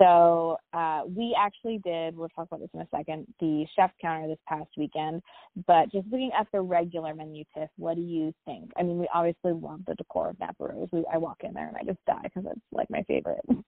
[0.00, 2.16] So uh, we actually did.
[2.16, 3.26] We'll talk about this in a second.
[3.38, 5.20] The chef's counter this past weekend,
[5.66, 8.70] but just looking at the regular menu, Tiff, what do you think?
[8.78, 10.88] I mean, we obviously love the decor of Napa Rose.
[10.90, 13.42] We, I walk in there and I just die because it's like my favorite.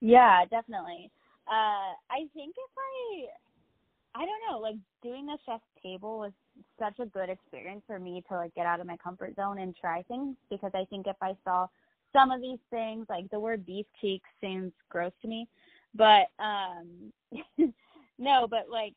[0.00, 1.10] Yeah, definitely.
[1.48, 6.32] Uh, I think if I, I don't know, like doing the chef's table was
[6.78, 9.74] such a good experience for me to like get out of my comfort zone and
[9.74, 11.68] try things because I think if I saw
[12.14, 15.48] some of these things, like the word beef cheeks seems gross to me,
[15.94, 17.12] but um,
[18.18, 18.94] no, but like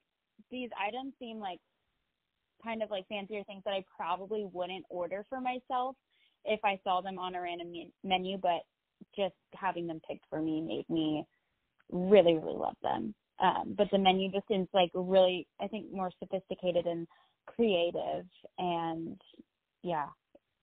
[0.51, 1.59] these items seem like
[2.63, 5.95] kind of like fancier things that I probably wouldn't order for myself
[6.45, 8.61] if I saw them on a random me- menu, but
[9.15, 11.25] just having them picked for me made me
[11.91, 13.13] really, really love them.
[13.39, 17.07] Um, but the menu just seems like really, I think, more sophisticated and
[17.45, 18.25] creative.
[18.57, 19.19] And
[19.83, 20.07] yeah,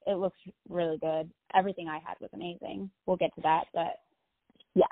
[0.07, 0.39] it looks
[0.69, 1.31] really good.
[1.55, 2.91] Everything I had was amazing.
[3.07, 4.01] We'll get to that, but
[4.75, 4.85] yeah.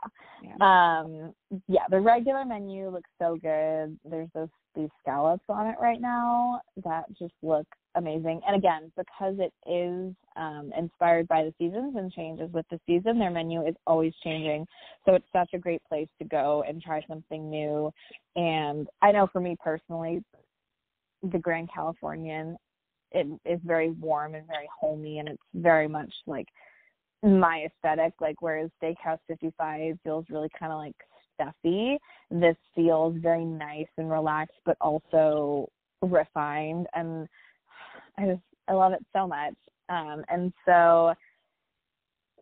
[0.43, 0.55] Yeah.
[0.61, 1.35] Um,
[1.69, 3.99] yeah, the regular menu looks so good.
[4.05, 8.41] There's those these scallops on it right now that just look amazing.
[8.47, 13.19] And again, because it is um, inspired by the seasons and changes with the season,
[13.19, 14.67] their menu is always changing.
[15.05, 17.93] So it's such a great place to go and try something new.
[18.35, 20.25] And I know for me personally,
[21.23, 22.57] the Grand Californian
[23.15, 26.49] it is very warm and very homey, and it's very much like
[27.23, 28.15] my aesthetic.
[28.21, 30.97] Like whereas Steakhouse 55 feels really kind of like
[31.35, 31.99] stuffy,
[32.31, 35.69] this feels very nice and relaxed, but also
[36.03, 37.29] refined and
[38.19, 39.55] I just I love it so much.
[39.89, 41.15] Um, and so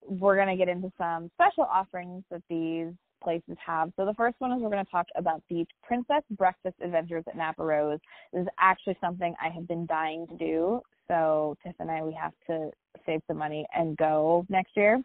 [0.07, 2.93] we're going to get into some special offerings that these
[3.23, 3.93] places have.
[3.97, 7.37] So the first one is we're going to talk about the Princess Breakfast Adventures at
[7.37, 7.99] Napa Rose.
[8.33, 10.81] This is actually something I have been dying to do.
[11.09, 12.71] So Tiff and I, we have to
[13.05, 15.03] save some money and go next year.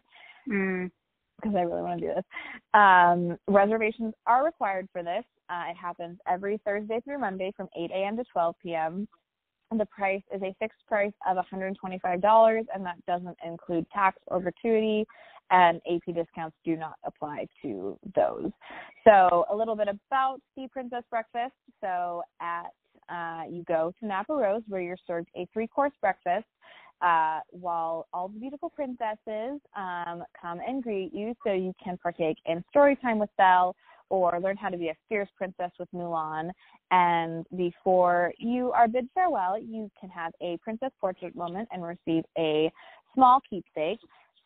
[0.48, 0.90] Mm.
[1.36, 2.24] Because I really want to do this.
[2.72, 5.24] Um, reservations are required for this.
[5.50, 8.16] Uh, it happens every Thursday through Monday from 8 a.m.
[8.16, 9.08] to 12 p.m.
[9.76, 15.04] The price is a fixed price of $125, and that doesn't include tax or gratuity,
[15.50, 18.50] and AP discounts do not apply to those.
[19.04, 21.54] So, a little bit about the Princess Breakfast.
[21.80, 22.66] So, at
[23.08, 26.46] uh, you go to Napa Rose, where you're served a three-course breakfast.
[27.02, 32.38] Uh, while all the beautiful princesses um, come and greet you, so you can partake
[32.46, 33.76] in story time with Belle
[34.08, 36.50] or learn how to be a fierce princess with Mulan.
[36.90, 42.24] And before you are bid farewell, you can have a princess portrait moment and receive
[42.38, 42.70] a
[43.14, 43.98] small keepsake.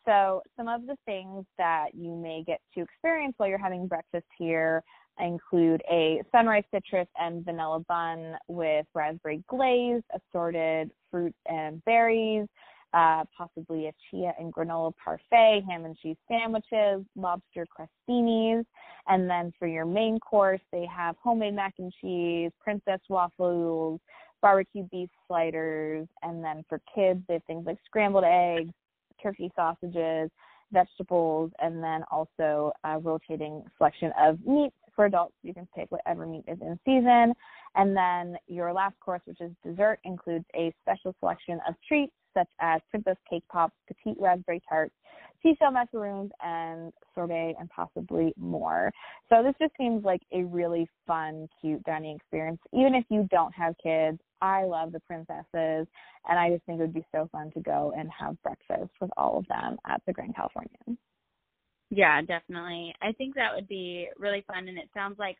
[0.05, 4.25] So, some of the things that you may get to experience while you're having breakfast
[4.37, 4.83] here
[5.19, 12.47] include a sunrise citrus and vanilla bun with raspberry glaze, assorted fruit and berries,
[12.93, 18.65] uh, possibly a chia and granola parfait, ham and cheese sandwiches, lobster crostinis,
[19.07, 23.99] and then for your main course, they have homemade mac and cheese, princess waffles,
[24.41, 28.73] barbecue beef sliders, and then for kids, they have things like scrambled eggs,
[29.21, 30.29] turkey sausages,
[30.71, 35.35] vegetables, and then also a rotating selection of meats for adults.
[35.43, 37.33] You can pick whatever meat is in season.
[37.75, 42.49] And then your last course, which is dessert, includes a special selection of treats such
[42.59, 44.93] as Princess Cake Pops, Petite Raspberry Tarts,
[45.43, 48.91] seashell macaroons, and sorbet, and possibly more.
[49.29, 52.59] So this just seems like a really fun, cute dining experience.
[52.73, 55.87] Even if you don't have kids, I love the princesses,
[56.27, 59.11] and I just think it would be so fun to go and have breakfast with
[59.17, 60.97] all of them at the Grand Californian.
[61.89, 62.95] Yeah, definitely.
[63.01, 65.37] I think that would be really fun, and it sounds like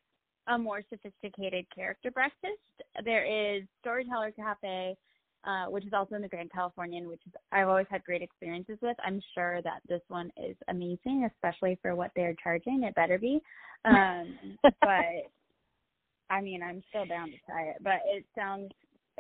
[0.48, 2.60] a more sophisticated character breakfast.
[3.04, 4.96] There is Storyteller Cafe,
[5.46, 8.78] uh, which is also in the Grand Californian, which is I've always had great experiences
[8.82, 8.98] with.
[9.04, 12.84] I'm sure that this one is amazing, especially for what they're charging.
[12.84, 13.40] It better be.
[13.86, 15.32] Um, but
[16.30, 17.78] I mean, I'm still down to try it.
[17.82, 18.72] But it sounds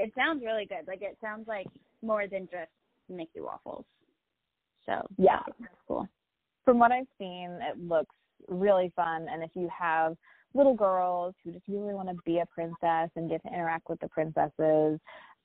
[0.02, 0.88] it sounds really good.
[0.88, 1.68] Like it sounds like
[2.02, 2.72] more than just
[3.10, 3.86] Mickey waffles.
[4.86, 6.08] So yeah, that's cool
[6.66, 8.16] from what I've seen, it looks
[8.48, 9.28] really fun.
[9.32, 10.16] And if you have
[10.54, 14.00] little girls who just really want to be a princess and get to interact with
[14.00, 15.00] the princesses,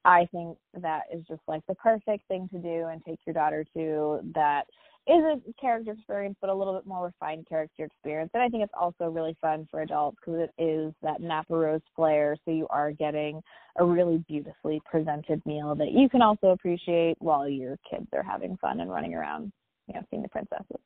[0.05, 3.65] I think that is just like the perfect thing to do and take your daughter
[3.75, 4.65] to that
[5.07, 8.31] is a character experience, but a little bit more refined character experience.
[8.35, 11.81] And I think it's also really fun for adults because it is that Napa Rose
[11.95, 12.37] flair.
[12.45, 13.41] So you are getting
[13.79, 18.57] a really beautifully presented meal that you can also appreciate while your kids are having
[18.57, 19.53] fun and running around,
[19.87, 20.81] you know, seeing the princesses.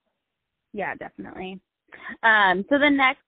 [0.73, 1.61] Yeah, definitely.
[2.23, 3.23] Um, so the next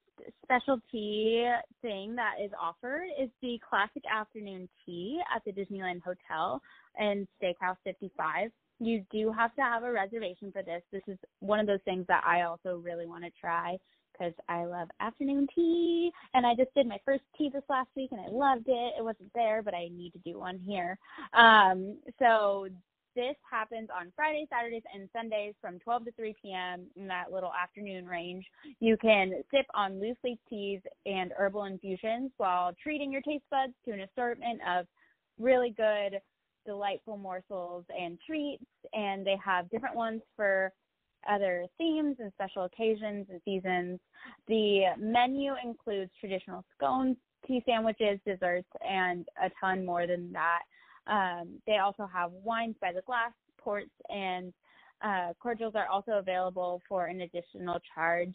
[0.45, 1.45] specialty
[1.81, 6.61] thing that is offered is the classic afternoon tea at the Disneyland Hotel
[6.99, 8.51] and Steakhouse 55.
[8.83, 10.83] You do have to have a reservation for this.
[10.93, 13.79] This is one of those things that I also really want to try
[14.13, 16.11] because I love afternoon tea.
[16.35, 18.95] And I just did my first tea this last week and I loved it.
[18.99, 20.99] It wasn't there, but I need to do one here.
[21.33, 22.69] Um, so
[23.15, 26.87] this happens on Fridays, Saturdays, and Sundays from 12 to 3 p.m.
[26.97, 28.45] in that little afternoon range.
[28.81, 33.75] You can sip on loose leaf teas and herbal infusions while treating your taste buds
[33.85, 34.87] to an assortment of
[35.39, 36.21] really good,
[36.65, 38.65] delightful morsels and treats.
[38.93, 40.73] And they have different ones for
[41.29, 44.01] other themes and special occasions and seasons.
[44.49, 50.61] The menu includes traditional scones, tea sandwiches, desserts, and a ton more than that.
[51.07, 54.53] Um, they also have wines by the glass, ports, and
[55.03, 58.35] uh, cordials are also available for an additional charge.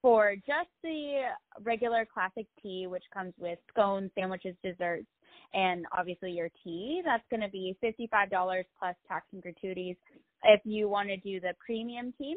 [0.00, 1.22] For just the
[1.62, 5.06] regular classic tea, which comes with scones, sandwiches, desserts,
[5.54, 9.96] and obviously your tea, that's going to be $55 plus tax and gratuities.
[10.42, 12.36] If you want to do the premium tea,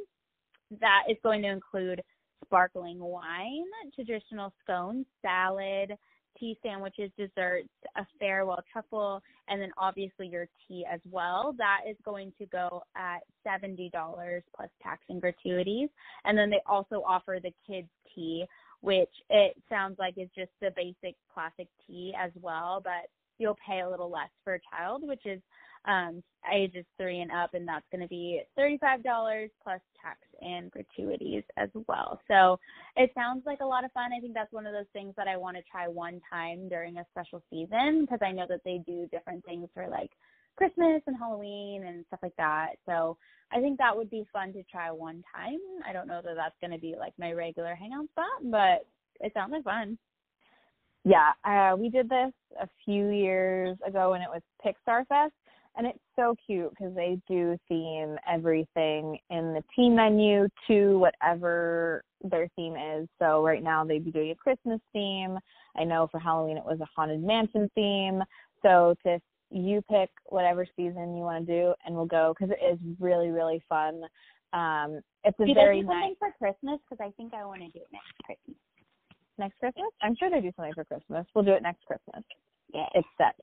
[0.79, 2.01] that is going to include
[2.45, 3.65] sparkling wine,
[3.95, 5.93] traditional scones, salad,
[6.39, 11.55] tea sandwiches, desserts, a farewell truffle, and then obviously your tea as well.
[11.57, 13.91] That is going to go at $70
[14.55, 15.89] plus tax and gratuities.
[16.25, 18.45] And then they also offer the kids tea,
[18.87, 23.81] which it sounds like is just the basic classic tea as well, but you'll pay
[23.81, 25.41] a little less for a child, which is
[25.83, 26.23] um,
[26.53, 31.67] ages three and up, and that's going to be $35 plus tax and gratuities as
[31.89, 32.21] well.
[32.29, 32.57] So
[32.95, 34.11] it sounds like a lot of fun.
[34.17, 36.97] I think that's one of those things that I want to try one time during
[36.97, 40.11] a special season because I know that they do different things for like
[40.57, 42.71] Christmas and Halloween and stuff like that.
[42.85, 43.17] So
[43.51, 45.59] I think that would be fun to try one time.
[45.87, 48.87] I don't know that that's going to be like my regular hangout spot, but
[49.19, 49.97] it sounds like fun.
[51.05, 55.33] Yeah, uh, we did this a few years ago when it was Pixar Fest,
[55.77, 62.03] and it's so cute because they do theme everything in the team menu to whatever
[62.23, 63.07] their theme is.
[63.19, 65.37] So right now they'd be doing a Christmas theme.
[65.77, 68.21] I know for Halloween it was a haunted mansion theme.
[68.63, 72.63] So to you pick whatever season you want to do, and we'll go because it
[72.63, 74.01] is really really fun.
[74.53, 76.79] Um, it's a do very do nice something for Christmas?
[76.89, 78.57] Because I think I want to do it next Christmas.
[79.37, 79.91] next Christmas.
[80.01, 81.25] I'm sure they do something for Christmas.
[81.33, 82.23] We'll do it next Christmas.
[82.73, 82.87] Yeah.
[82.93, 83.35] It's set,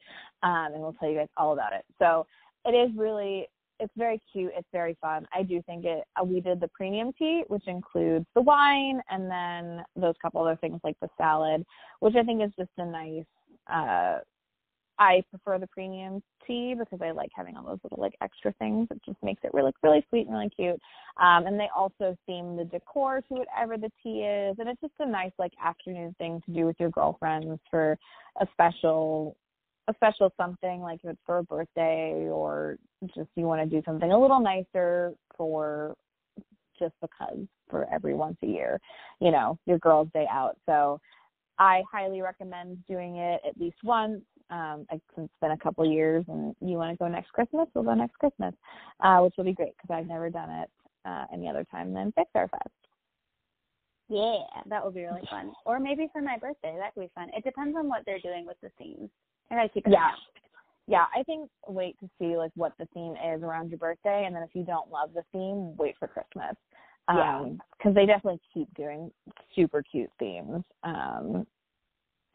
[0.43, 1.85] um, and we'll tell you guys all about it.
[1.99, 2.27] So
[2.65, 3.49] it is really
[3.81, 4.53] it's very cute.
[4.57, 5.27] It's very fun.
[5.35, 6.05] I do think it.
[6.21, 10.57] Uh, we did the premium tea, which includes the wine and then those couple other
[10.57, 11.65] things like the salad,
[12.01, 13.25] which I think is just a nice.
[13.71, 14.19] uh
[14.99, 18.89] I prefer the premium tea because I like having all those little like extra things.
[18.91, 20.81] It just makes it really really sweet and really cute.
[21.21, 24.95] Um, and they also theme the decor to whatever the tea is, and it's just
[25.01, 27.99] a nice like afternoon thing to do with your girlfriends for
[28.41, 29.37] a special
[29.89, 32.79] a special something like if it's for a birthday or
[33.15, 35.95] just you want to do something a little nicer for
[36.79, 37.39] just because
[37.69, 38.81] for every once a year,
[39.21, 40.57] you know, your girls' day out.
[40.67, 41.01] So
[41.59, 44.23] I highly recommend doing it at least once.
[44.51, 47.85] Um, since it's been a couple years and you want to go next Christmas, we'll
[47.85, 48.55] go next Christmas,
[49.01, 50.71] uh, which will be great because I've never done it
[51.05, 52.69] uh, any other time than Pixar Fest.
[54.09, 55.53] Yeah, that would be really fun.
[55.65, 57.31] Or maybe for my birthday, that could be fun.
[57.37, 59.11] It depends on what they're doing with the themes.
[59.51, 60.11] And I gotta keep eye Yeah.
[60.87, 64.37] Yeah, I think wait to see like what the theme is around your birthday, and
[64.37, 66.55] then if you don't love the theme, wait for Christmas.
[67.09, 67.39] Yeah.
[67.39, 69.11] Um, because they definitely keep doing
[69.55, 71.47] super cute themes um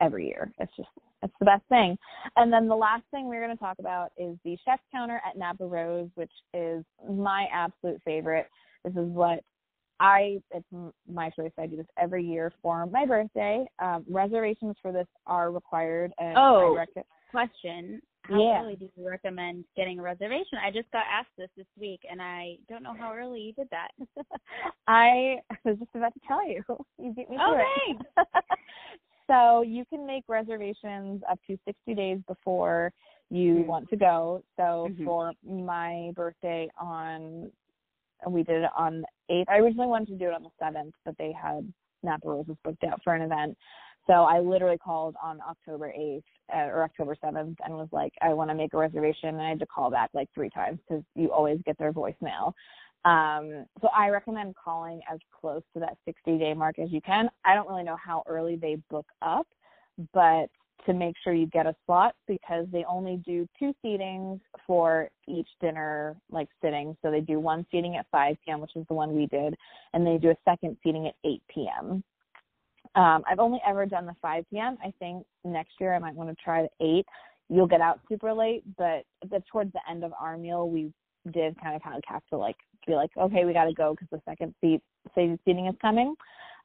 [0.02, 0.52] every year.
[0.60, 0.90] It's just
[1.22, 1.98] it's the best thing.
[2.38, 5.38] And then the last thing we're going to talk about is the chef's counter at
[5.38, 8.48] Napa Rose, which is my absolute favorite.
[8.86, 9.44] This is what
[10.00, 10.66] I it's
[11.12, 11.52] my choice.
[11.60, 13.66] I do this every year for my birthday.
[13.80, 16.74] Um, reservations for this are required, and Oh.
[16.74, 18.64] I rec- Question: How Yeah.
[18.64, 20.58] early do you recommend getting a reservation?
[20.64, 23.70] I just got asked this this week, and I don't know how early you did
[23.70, 23.92] that.
[24.88, 26.64] I was just about to tell you.
[26.98, 28.00] You beat me to Okay.
[28.18, 28.28] it.
[29.30, 32.92] so you can make reservations up to 60 days before
[33.30, 33.66] you Mhm.
[33.68, 34.44] want to go.
[34.58, 35.06] So Mhm.
[35.06, 37.52] for my birthday on,
[38.28, 39.50] we did it on the 8th.
[39.50, 41.72] I originally wanted to do it on the 7th, but they had
[42.02, 43.58] Napa Roses booked out for an event.
[44.08, 48.34] So I literally called on October 8th uh, or October 7th and was like, I
[48.34, 49.30] want to make a reservation.
[49.30, 52.54] And I had to call back like three times because you always get their voicemail.
[53.06, 57.30] Um, so I recommend calling as close to that 60 day mark as you can.
[57.46, 59.48] I don't really know how early they book up,
[60.14, 60.48] but
[60.86, 65.48] to make sure you get a slot because they only do two seatings for each
[65.62, 66.96] dinner like sitting.
[67.02, 69.56] So they do one seating at 5 p.m., which is the one we did,
[69.94, 72.04] and they do a second seating at 8 p.m.
[72.96, 74.78] Um, I've only ever done the 5 p.m.
[74.84, 77.06] I think next year I might want to try the 8.
[77.50, 80.92] You'll get out super late, but the, towards the end of our meal, we
[81.30, 82.58] did kind of kind of have to like
[82.88, 84.82] be like, okay, we got to go because the second seat
[85.16, 86.16] seating is coming.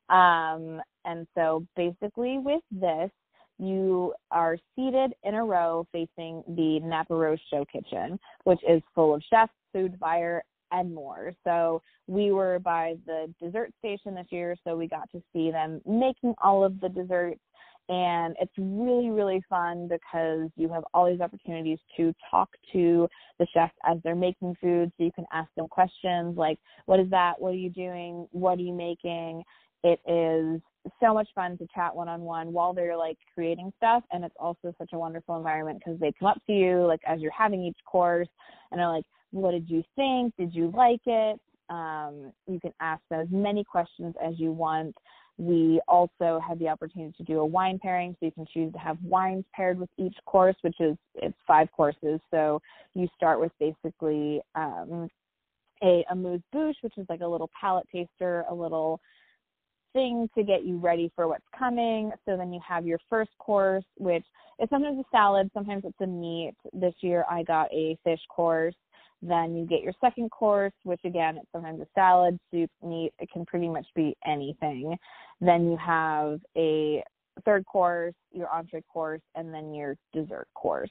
[0.09, 3.11] Um, and so basically with this,
[3.59, 9.15] you are seated in a row facing the Napa Rose Show Kitchen, which is full
[9.15, 10.43] of chefs, food buyer,
[10.73, 11.33] and more.
[11.45, 15.81] So we were by the dessert station this year, so we got to see them
[15.87, 17.41] making all of the desserts.
[17.89, 23.07] And it's really, really fun because you have all these opportunities to talk to
[23.39, 24.91] the chefs as they're making food.
[24.97, 27.35] So you can ask them questions like, what is that?
[27.39, 28.27] What are you doing?
[28.33, 29.43] What are you making?
[29.83, 30.63] It is
[30.99, 34.03] so much fun to chat one on one while they're like creating stuff.
[34.13, 37.21] And it's also such a wonderful environment because they come up to you like as
[37.21, 38.29] you're having each course
[38.71, 40.35] and they're like, what did you think?
[40.39, 41.39] Did you like it?
[41.69, 44.95] Um, you can ask them as many questions as you want.
[45.37, 48.79] We also have the opportunity to do a wine pairing, so you can choose to
[48.79, 52.21] have wines paired with each course, which is it's five courses.
[52.31, 52.63] So
[52.95, 55.09] you start with basically um,
[55.83, 59.01] a amuse bouche, which is like a little palate taster, a little
[59.93, 62.13] thing to get you ready for what's coming.
[62.27, 64.25] So then you have your first course, which
[64.61, 66.55] is sometimes a salad, sometimes it's a meat.
[66.73, 68.75] This year I got a fish course.
[69.23, 73.13] Then you get your second course, which again, it's sometimes a salad, soup, meat.
[73.19, 74.97] It can pretty much be anything.
[75.41, 77.03] Then you have a
[77.45, 80.91] third course, your entree course, and then your dessert course.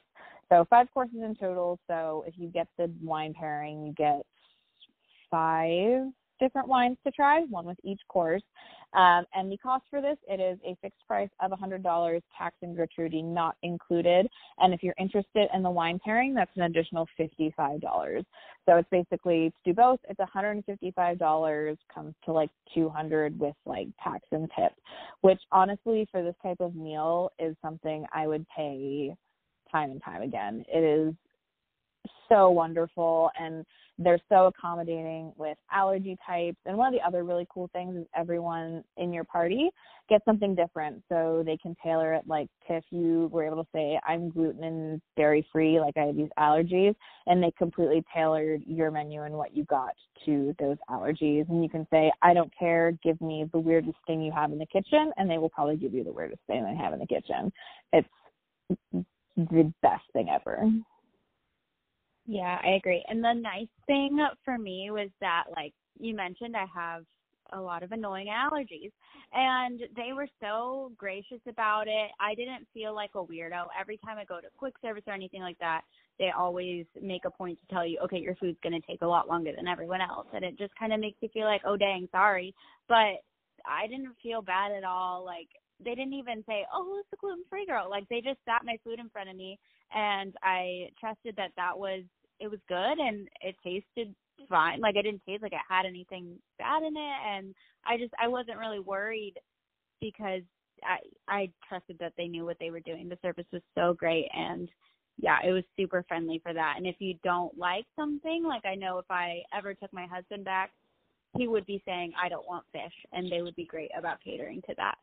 [0.50, 1.78] So five courses in total.
[1.88, 4.22] So if you get the wine pairing, you get
[5.30, 8.42] five different wines to try, one with each course.
[8.94, 12.76] Um, and the cost for this, it is a fixed price of $100, tax and
[12.76, 14.28] gratuity not included.
[14.58, 18.24] And if you're interested in the wine pairing, that's an additional $55.
[18.66, 20.00] So it's basically to do both.
[20.08, 24.72] It's $155 comes to like 200 with like tax and tip,
[25.20, 29.14] which honestly for this type of meal is something I would pay
[29.70, 30.64] time and time again.
[30.72, 31.14] It is
[32.28, 33.64] so wonderful and
[33.98, 36.58] they're so accommodating with allergy types.
[36.66, 39.70] And one of the other really cool things is everyone in your party
[40.08, 41.02] gets something different.
[41.08, 45.00] So they can tailor it like if you were able to say, I'm gluten and
[45.16, 46.96] dairy free, like I have these allergies,
[47.26, 49.94] and they completely tailored your menu and what you got
[50.26, 51.48] to those allergies.
[51.48, 54.58] And you can say, I don't care, give me the weirdest thing you have in
[54.58, 57.06] the kitchen, and they will probably give you the weirdest thing they have in the
[57.06, 57.52] kitchen.
[57.92, 58.08] It's
[59.36, 60.68] the best thing ever.
[62.26, 63.04] Yeah, I agree.
[63.08, 67.04] And the nice thing for me was that, like you mentioned, I have
[67.52, 68.92] a lot of annoying allergies,
[69.32, 72.10] and they were so gracious about it.
[72.18, 73.66] I didn't feel like a weirdo.
[73.78, 75.82] Every time I go to quick service or anything like that,
[76.18, 79.06] they always make a point to tell you, okay, your food's going to take a
[79.06, 80.26] lot longer than everyone else.
[80.32, 82.54] And it just kind of makes you feel like, oh, dang, sorry.
[82.88, 83.20] But
[83.66, 85.24] I didn't feel bad at all.
[85.24, 85.48] Like,
[85.84, 88.78] they didn't even say, "Oh, who's the gluten free girl?" Like they just sat my
[88.84, 89.58] food in front of me,
[89.92, 92.02] and I trusted that that was
[92.40, 94.14] it was good and it tasted
[94.48, 94.80] fine.
[94.80, 97.54] Like I didn't taste like it had anything bad in it, and
[97.86, 99.34] I just I wasn't really worried
[100.00, 100.42] because
[100.82, 103.08] I I trusted that they knew what they were doing.
[103.08, 104.68] The service was so great, and
[105.18, 106.74] yeah, it was super friendly for that.
[106.76, 110.44] And if you don't like something, like I know if I ever took my husband
[110.44, 110.72] back,
[111.36, 114.62] he would be saying I don't want fish, and they would be great about catering
[114.68, 114.96] to that.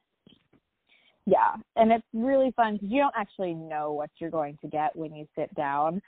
[1.25, 4.95] Yeah, and it's really fun because you don't actually know what you're going to get
[4.95, 6.01] when you sit down.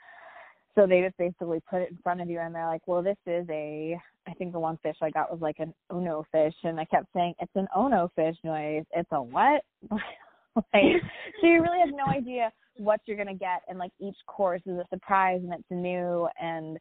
[0.74, 3.16] So they just basically put it in front of you, and they're like, "Well, this
[3.26, 3.96] is a."
[4.26, 7.06] I think the one fish I got was like an ono fish, and I kept
[7.14, 8.84] saying, "It's an ono fish noise.
[8.92, 9.62] It's a what?"
[9.92, 11.02] like,
[11.40, 14.78] so you really have no idea what you're gonna get, and like each course is
[14.78, 16.78] a surprise, and it's new, and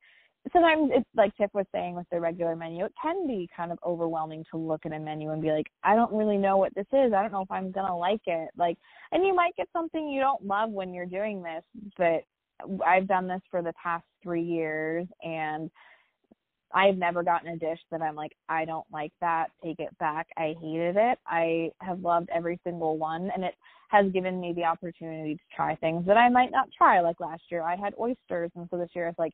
[0.52, 3.80] sometimes it's like Tiff was saying with the regular menu, it can be kind of
[3.86, 6.88] overwhelming to look at a menu and be like, I don't really know what this
[6.92, 7.14] is.
[7.14, 8.50] I don't know if I'm gonna like it.
[8.58, 8.78] Like,
[9.12, 11.64] and you might get something you don't love when you're doing this,
[11.98, 12.24] but
[12.86, 15.70] I've done this for the past three years and
[16.74, 20.28] I've never gotten a dish that I'm like, I don't like that, take it back.
[20.38, 21.20] I hated it.
[21.28, 23.54] I have loved every single one and it
[23.90, 27.00] has given me the opportunity to try things that I might not try.
[27.02, 29.34] Like last year I had oysters and so this year it's like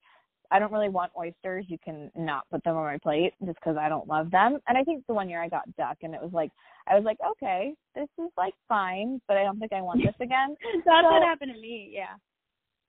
[0.51, 1.65] I don't really want oysters.
[1.67, 4.57] You can not put them on my plate just because I don't love them.
[4.67, 6.51] And I think the one year I got duck, and it was like
[6.87, 10.15] I was like, okay, this is like fine, but I don't think I want this
[10.19, 10.55] again.
[10.85, 11.91] That's so, what happened to me.
[11.93, 12.15] Yeah.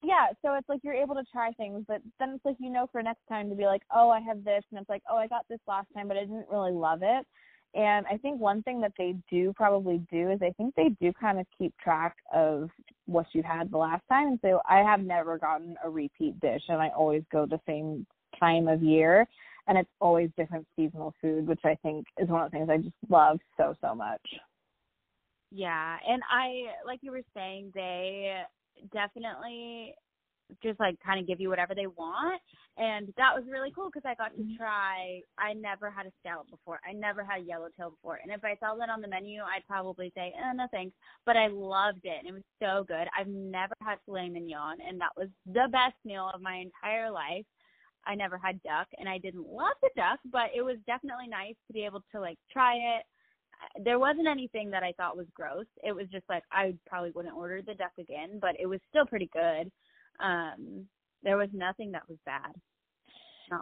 [0.02, 2.86] Yeah, so it's like you're able to try things, but then it's like you know
[2.90, 5.26] for next time to be like, oh, I have this, and it's like, oh, I
[5.26, 7.26] got this last time, but I didn't really love it.
[7.74, 11.12] And I think one thing that they do probably do is I think they do
[11.12, 12.68] kind of keep track of
[13.06, 14.28] what you had the last time.
[14.28, 18.06] And so I have never gotten a repeat dish and I always go the same
[18.38, 19.26] time of year
[19.68, 22.78] and it's always different seasonal food, which I think is one of the things I
[22.78, 24.22] just love so, so much.
[25.52, 25.96] Yeah.
[26.08, 28.42] And I, like you were saying, they
[28.92, 29.94] definitely
[30.62, 32.40] just like kind of give you whatever they want.
[32.76, 34.56] And that was really cool because i got to mm-hmm.
[34.56, 36.80] try i never had a scallop before.
[36.88, 38.20] I never had yellowtail before.
[38.22, 40.96] And if i saw that on the menu i'd probably say eh, no thanks.
[41.26, 43.08] But i loved it and it was so good.
[43.18, 47.44] I've never had filet mignon and that was the best meal of my entire life.
[48.06, 51.56] I never had duck and i didn't love the duck but it was definitely nice
[51.66, 53.02] to be able to like try it.
[53.84, 55.66] There wasn't anything that I thought was gross.
[55.84, 59.04] It was just like I probably wouldn't order the duck again, but it was still
[59.04, 59.70] pretty good
[60.22, 60.86] um
[61.22, 62.52] there was nothing that was bad.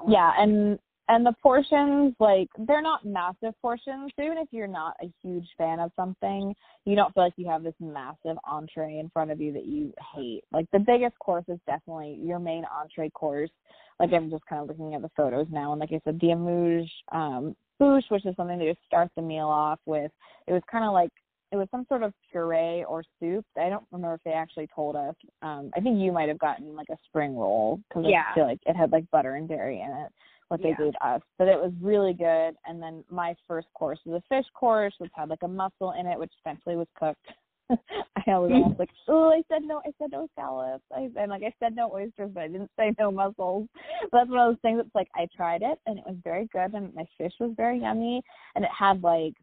[0.07, 0.79] Yeah and
[1.09, 5.49] and the portions like they're not massive portions so even if you're not a huge
[5.57, 6.55] fan of something
[6.85, 9.93] you don't feel like you have this massive entree in front of you that you
[10.15, 10.43] hate.
[10.53, 13.51] Like the biggest course is definitely your main entree course.
[13.99, 16.31] Like i'm just kind of looking at the photos now and like i said the
[16.31, 20.13] amuse um bouche which is something that you start the meal off with
[20.47, 21.11] it was kind of like
[21.51, 23.45] it was some sort of puree or soup.
[23.57, 25.15] I don't remember if they actually told us.
[25.43, 28.25] Um, I think you might have gotten like a spring roll because yeah.
[28.31, 30.13] I feel like it had like butter and dairy in it,
[30.49, 30.77] what they Yeah.
[30.77, 31.23] gave us.
[31.39, 32.55] But it was really good.
[32.67, 36.07] And then my first course was a fish course, which had like a mussel in
[36.07, 37.27] it, which thankfully was cooked.
[37.71, 40.85] I was almost like, oh, I said no, I said no scallops.
[40.95, 43.69] I and like I said no oysters, but I didn't say no mussels.
[44.11, 46.49] But that's one of those things that's like I tried it and it was very
[46.53, 48.23] good and my fish was very yummy
[48.55, 49.35] and it had like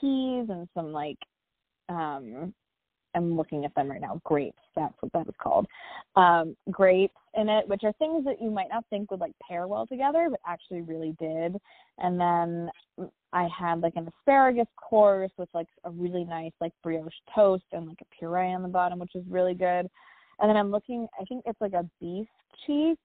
[0.00, 1.18] peas and some like
[1.88, 2.52] um
[3.14, 4.20] I'm looking at them right now.
[4.24, 5.66] Grapes, that's what that was called.
[6.14, 9.66] Um, grapes in it, which are things that you might not think would like pair
[9.66, 11.56] well together, but actually really did.
[11.98, 12.70] And then
[13.32, 17.86] I had like an asparagus course with like a really nice like brioche toast and
[17.86, 19.88] like a puree on the bottom, which was really good.
[20.40, 22.28] And then I'm looking, I think it's like a beef
[22.66, 22.98] cheek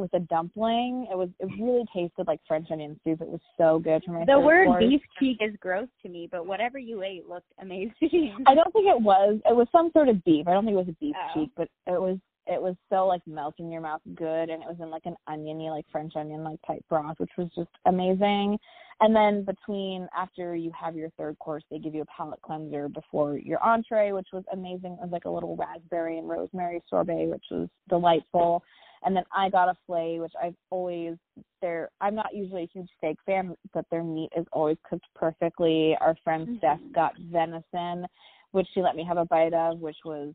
[0.00, 1.06] with a dumpling.
[1.10, 3.20] It was it really tasted like French onion soup.
[3.20, 4.84] It was so good for my The word course.
[4.84, 8.34] beef cheek is gross to me, but whatever you ate looked amazing.
[8.46, 9.38] I don't think it was.
[9.48, 10.48] It was some sort of beef.
[10.48, 11.34] I don't think it was a beef Oh.
[11.34, 14.68] cheek, but it was it was so like melt in your mouth good and it
[14.68, 18.58] was in like an oniony like French onion like type broth, which was just amazing.
[19.02, 22.88] And then between after you have your third course, they give you a palate cleanser
[22.88, 24.92] before your entree, which was amazing.
[24.94, 28.62] It was like a little raspberry and rosemary sorbet, which was delightful.
[29.02, 31.16] And then I got a fillet, which I've always
[31.62, 35.96] they're I'm not usually a huge steak fan, but their meat is always cooked perfectly.
[36.00, 36.92] Our friend Steph Mhm.
[36.92, 38.06] got venison,
[38.52, 40.34] which she let me have a bite of, which was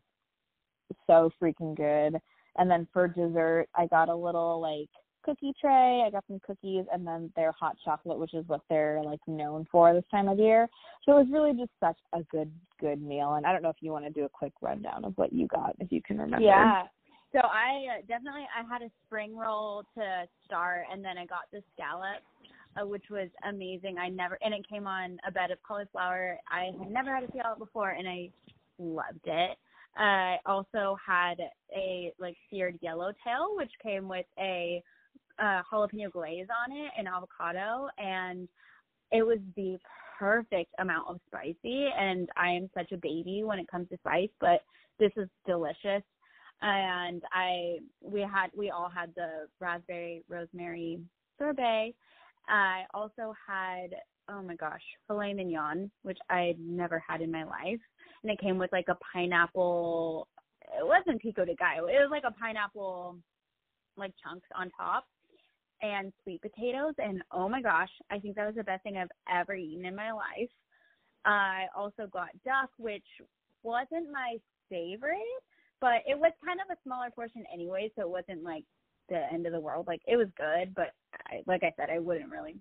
[1.06, 2.20] so freaking good.
[2.56, 4.88] And then for dessert, I got a little like
[5.22, 6.02] cookie tray.
[6.06, 9.66] I got some cookies and then their hot chocolate, which is what they're like known
[9.70, 10.68] for this time of year.
[11.04, 12.50] So it was really just such a good,
[12.80, 13.34] good meal.
[13.34, 15.48] And I don't know if you want to do a quick rundown of what you
[15.48, 16.46] got, if you can remember.
[16.46, 16.84] Yeah.
[17.36, 21.42] So I uh, definitely I had a spring roll to start, and then I got
[21.52, 22.22] the scallop,
[22.80, 23.98] uh, which was amazing.
[23.98, 26.38] I never and it came on a bed of cauliflower.
[26.50, 28.30] I had never had a scallop before, and I
[28.78, 29.58] loved it.
[29.98, 31.34] I also had
[31.76, 34.82] a like seared yellowtail, which came with a
[35.38, 38.48] uh, jalapeno glaze on it and avocado, and
[39.12, 39.76] it was the
[40.18, 41.88] perfect amount of spicy.
[41.98, 44.62] And I am such a baby when it comes to spice, but
[44.98, 46.02] this is delicious
[46.62, 51.00] and I we had we all had the raspberry rosemary
[51.38, 51.94] sorbet.
[52.48, 53.90] I also had
[54.28, 57.80] oh my gosh filet mignon, which I'd never had in my life,
[58.22, 60.28] and it came with like a pineapple.
[60.78, 61.88] It wasn't pico de gallo.
[61.88, 63.18] It was like a pineapple,
[63.96, 65.04] like chunks on top,
[65.82, 66.94] and sweet potatoes.
[66.98, 69.94] And oh my gosh, I think that was the best thing I've ever eaten in
[69.94, 70.50] my life.
[71.24, 73.04] I also got duck, which
[73.62, 74.36] wasn't my
[74.70, 75.18] favorite
[75.80, 78.64] but it was kind of a smaller portion anyway, so it wasn't like
[79.08, 79.86] the end of the world.
[79.86, 80.92] Like it was good, but
[81.28, 82.56] I, like I said, I wouldn't really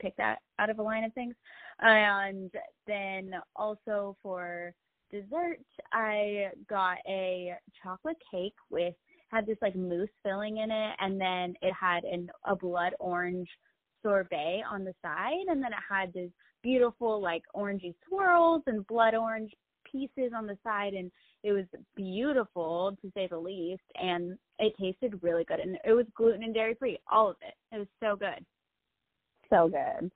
[0.00, 1.34] pick that out of a line of things.
[1.80, 2.50] And
[2.86, 4.74] then also for
[5.10, 5.58] dessert,
[5.92, 8.94] I got a chocolate cake with
[9.32, 13.48] had this like mousse filling in it, and then it had an a blood orange
[14.02, 16.30] sorbet on the side, and then it had this
[16.62, 19.50] beautiful like orangey swirls and blood orange
[19.90, 21.10] pieces on the side and
[21.46, 26.04] it was beautiful to say the least and it tasted really good and it was
[26.16, 28.44] gluten and dairy free all of it it was so good
[29.48, 30.10] So good.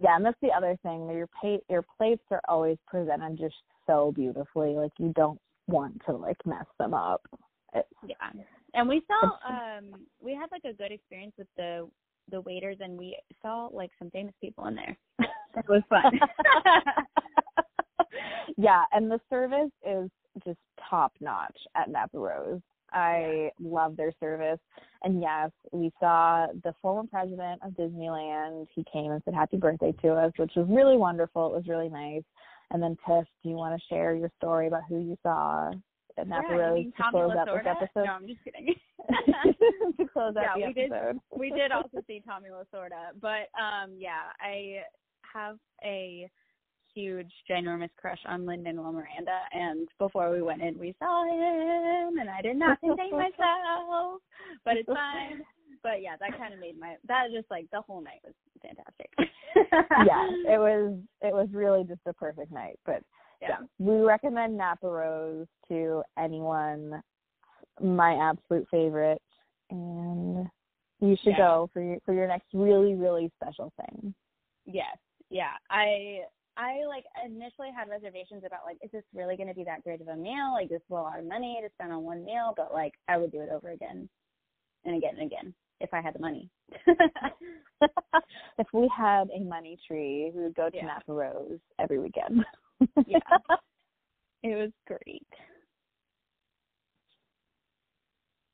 [0.00, 1.08] Yeah, and that's the other thing.
[1.08, 3.54] Your pa- your plates are always presented just
[3.86, 4.74] so beautifully.
[4.74, 7.22] Like you don't want to like mess them up.
[7.74, 8.42] It's, yeah
[8.74, 11.88] and we saw um we had like a good experience with the
[12.30, 14.96] the waiters and we saw like some famous people in there
[15.54, 16.04] that was fun
[18.56, 20.10] yeah, and the service is
[20.44, 20.58] just
[20.88, 22.60] top notch at Napa Rose.
[22.92, 24.58] I love their service.
[25.02, 28.66] And yes, we saw the former president of Disneyland.
[28.74, 31.46] He came and said happy birthday to us, which was really wonderful.
[31.46, 32.22] It was really nice.
[32.70, 35.70] And then Tiff, do you want to share your story about who you saw
[36.18, 38.04] at Napa yeah, Rose to close out this episode?
[38.06, 38.66] no i'm just kidding
[39.98, 41.20] to close out Yeah, the we did- episode.
[41.36, 44.82] we did also see Tommy Lasorda, but um yeah, I
[45.32, 46.28] have a
[46.94, 52.28] huge ginormous crush on Lin-Manuel Miranda and before we went in we saw him and
[52.28, 54.20] I did not contain myself.
[54.64, 55.42] But it's fine.
[55.82, 59.10] But yeah, that kind of made my that just like the whole night was fantastic.
[60.06, 62.78] yeah, it was it was really just a perfect night.
[62.86, 63.02] But
[63.40, 63.58] yeah.
[63.78, 67.02] we recommend Napa Rose to anyone.
[67.80, 69.20] My absolute favorite,
[69.70, 70.46] and
[71.00, 71.38] you should Yeah.
[71.38, 74.14] go for your for your next really really special thing.
[74.66, 74.96] Yes.
[75.30, 75.54] Yeah.
[75.70, 76.20] I
[76.56, 80.08] I like initially had reservations about like, is this really gonna be that great of
[80.08, 80.52] a meal?
[80.52, 83.16] Like this is a lot of money to spend on one meal, but like I
[83.16, 84.08] would do it over again
[84.84, 86.48] and again and again if I had the money.
[88.58, 90.86] if we had a money tree, we would go to Yeah.
[90.86, 92.44] Napa Rose every weekend.
[93.06, 93.18] Yeah.
[94.42, 95.26] it was great.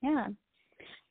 [0.03, 0.29] Yeah.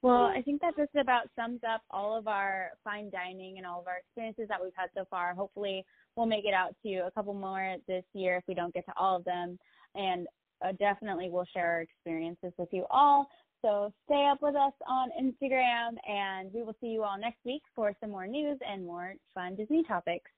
[0.02, 3.82] Well, I think that just about sums up all of our fine dining and all
[3.82, 5.34] of our experiences that we've had so far.
[5.34, 5.84] Hopefully,
[6.18, 8.94] we'll make it out to a couple more this year if we don't get to
[8.98, 9.58] all of them.
[9.96, 10.28] And
[10.66, 13.28] uh, definitely we'll share our experiences with you all.
[13.64, 17.62] So stay up with us on Instagram, and we will see you all next week
[17.76, 20.30] for some more news and more fun Disney topics.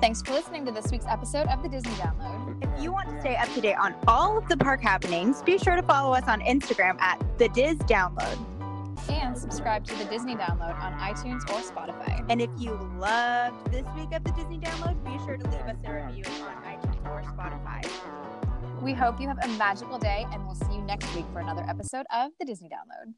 [0.00, 2.62] Thanks for listening to this week's episode of the Disney Download.
[2.62, 5.58] If you want to stay up to date on all of the park happenings, be
[5.58, 8.51] sure to follow us on Instagram at the Diz Download.
[9.08, 12.24] And subscribe to the Disney Download on iTunes or Spotify.
[12.28, 15.76] And if you loved this week of the Disney Download, be sure to leave us
[15.84, 18.82] a review on iTunes or Spotify.
[18.82, 21.64] We hope you have a magical day, and we'll see you next week for another
[21.68, 23.14] episode of the Disney Download.